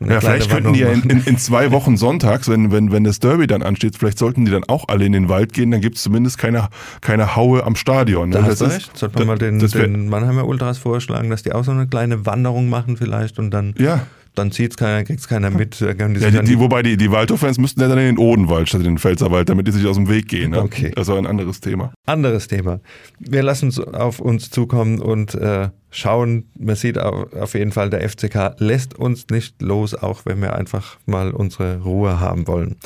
eine 0.01 0.15
ja, 0.15 0.21
vielleicht 0.21 0.51
könnten 0.51 0.73
die 0.73 0.81
ja 0.81 0.89
in, 0.89 1.03
in, 1.03 1.25
in, 1.25 1.37
zwei 1.37 1.71
Wochen 1.73 1.99
sonntags, 1.99 2.49
wenn, 2.49 2.73
wenn, 2.73 2.91
wenn 2.91 3.05
das 3.05 3.21
Derby 3.21 3.47
dann 3.47 3.63
ansteht, 3.63 3.97
vielleicht 3.97 4.19
sollten 4.19 4.47
die 4.47 4.51
dann 4.51 4.65
auch 4.65 4.89
alle 4.89 5.05
in 5.05 5.13
den 5.13 5.29
Wald 5.29 5.53
gehen, 5.53 5.71
dann 5.71 5.83
gibt 5.83 5.97
es 5.97 6.03
zumindest 6.03 6.39
keine, 6.39 6.69
keine 7.03 7.37
Haue 7.37 7.65
am 7.65 7.77
Stadion. 7.77 8.31
Ne? 8.31 8.37
Da 8.37 8.45
hast 8.45 8.63
das 8.63 8.75
recht. 8.75 8.97
Sollte 8.97 9.19
man 9.19 9.27
mal 9.27 9.39
den, 9.39 9.59
den 9.59 10.09
Mannheimer 10.09 10.47
Ultras 10.47 10.79
vorschlagen, 10.79 11.29
dass 11.29 11.43
die 11.43 11.53
auch 11.53 11.65
so 11.65 11.73
eine 11.73 11.87
kleine 11.87 12.25
Wanderung 12.25 12.71
machen 12.71 12.97
vielleicht 12.97 13.39
und 13.39 13.51
dann 13.51 13.75
ja 13.79 14.07
dann 14.35 14.51
sieht's 14.51 14.77
keiner, 14.77 15.05
kriegt's 15.05 15.29
keiner 15.29 15.51
mit. 15.51 15.81
Ja, 15.81 15.93
die, 15.93 16.43
die, 16.43 16.59
wobei 16.59 16.83
die, 16.83 16.97
die 16.97 17.11
Waldhof-Fans 17.11 17.59
müssten 17.59 17.81
ja 17.81 17.89
dann 17.89 17.99
in 17.99 18.17
den 18.17 18.19
Odenwald 18.19 18.69
statt 18.69 18.81
in 18.81 18.87
den 18.87 18.99
Pfälzerwald, 18.99 19.49
damit 19.49 19.67
die 19.67 19.73
sich 19.73 19.87
aus 19.87 19.97
dem 19.97 20.09
Weg 20.09 20.29
gehen. 20.29 20.53
Ne? 20.53 20.63
Okay. 20.63 20.93
Das 20.95 21.09
war 21.09 21.19
ein 21.19 21.27
anderes 21.27 21.61
Thema. 21.61 21.93
Anderes 22.07 22.49
Thema. 22.49 22.81
Wir 23.19 23.43
lassen 23.43 23.69
es 23.69 23.79
auf 23.79 24.21
uns 24.21 24.51
zukommen 24.51 25.01
und 25.01 25.35
äh, 25.35 25.71
schauen. 25.91 26.51
Man 26.59 26.77
sieht 26.77 26.99
auf 26.99 27.55
jeden 27.55 27.73
Fall, 27.73 27.91
der 27.91 28.09
FCK 28.09 28.57
lässt 28.59 28.99
uns 28.99 29.27
nicht 29.31 29.61
los, 29.63 29.95
auch 29.95 30.25
wenn 30.25 30.41
wir 30.41 30.55
einfach 30.55 30.99
mal 31.07 31.33
unsere 31.33 31.83
Ruhe 31.83 32.21
haben 32.21 32.47
wollen. 32.47 32.77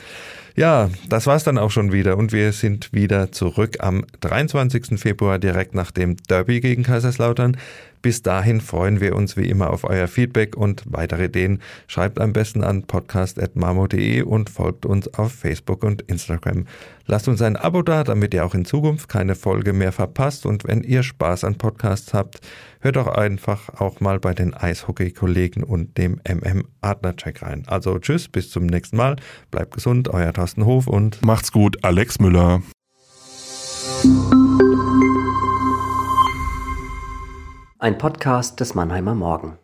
Ja, 0.56 0.88
das 1.08 1.26
war's 1.26 1.42
dann 1.42 1.58
auch 1.58 1.72
schon 1.72 1.90
wieder 1.92 2.16
und 2.16 2.30
wir 2.30 2.52
sind 2.52 2.92
wieder 2.92 3.32
zurück 3.32 3.78
am 3.80 4.04
23. 4.20 5.00
Februar 5.00 5.40
direkt 5.40 5.74
nach 5.74 5.90
dem 5.90 6.16
Derby 6.28 6.60
gegen 6.60 6.84
Kaiserslautern. 6.84 7.56
Bis 8.02 8.22
dahin 8.22 8.60
freuen 8.60 9.00
wir 9.00 9.16
uns 9.16 9.36
wie 9.36 9.48
immer 9.48 9.70
auf 9.70 9.82
euer 9.82 10.06
Feedback 10.06 10.56
und 10.56 10.84
weitere 10.86 11.24
Ideen. 11.24 11.60
Schreibt 11.88 12.20
am 12.20 12.32
besten 12.34 12.62
an 12.62 12.82
podcast.marmo.de 12.82 14.22
und 14.22 14.48
folgt 14.48 14.86
uns 14.86 15.12
auf 15.14 15.32
Facebook 15.32 15.82
und 15.82 16.02
Instagram. 16.02 16.66
Lasst 17.06 17.28
uns 17.28 17.42
ein 17.42 17.56
Abo 17.56 17.82
da, 17.82 18.04
damit 18.04 18.34
ihr 18.34 18.44
auch 18.44 18.54
in 18.54 18.64
Zukunft 18.64 19.08
keine 19.08 19.34
Folge 19.34 19.72
mehr 19.72 19.90
verpasst. 19.90 20.46
Und 20.46 20.68
wenn 20.68 20.82
ihr 20.82 21.02
Spaß 21.02 21.44
an 21.44 21.56
Podcasts 21.56 22.14
habt, 22.14 22.40
hört 22.84 22.96
doch 22.96 23.08
einfach 23.08 23.80
auch 23.80 24.00
mal 24.00 24.20
bei 24.20 24.34
den 24.34 24.54
Eishockey-Kollegen 24.54 25.64
und 25.64 25.96
dem 25.96 26.20
MM 26.28 26.64
Adler-Check 26.82 27.42
rein. 27.42 27.64
Also 27.66 27.98
tschüss, 27.98 28.28
bis 28.28 28.50
zum 28.50 28.66
nächsten 28.66 28.98
Mal. 28.98 29.16
Bleibt 29.50 29.74
gesund, 29.74 30.08
euer 30.08 30.32
Thorsten 30.32 30.66
Hof 30.66 30.86
und 30.86 31.24
macht's 31.24 31.50
gut, 31.50 31.82
Alex 31.82 32.20
Müller. 32.20 32.62
Ein 37.78 37.98
Podcast 37.98 38.60
des 38.60 38.74
Mannheimer 38.74 39.14
Morgen. 39.14 39.58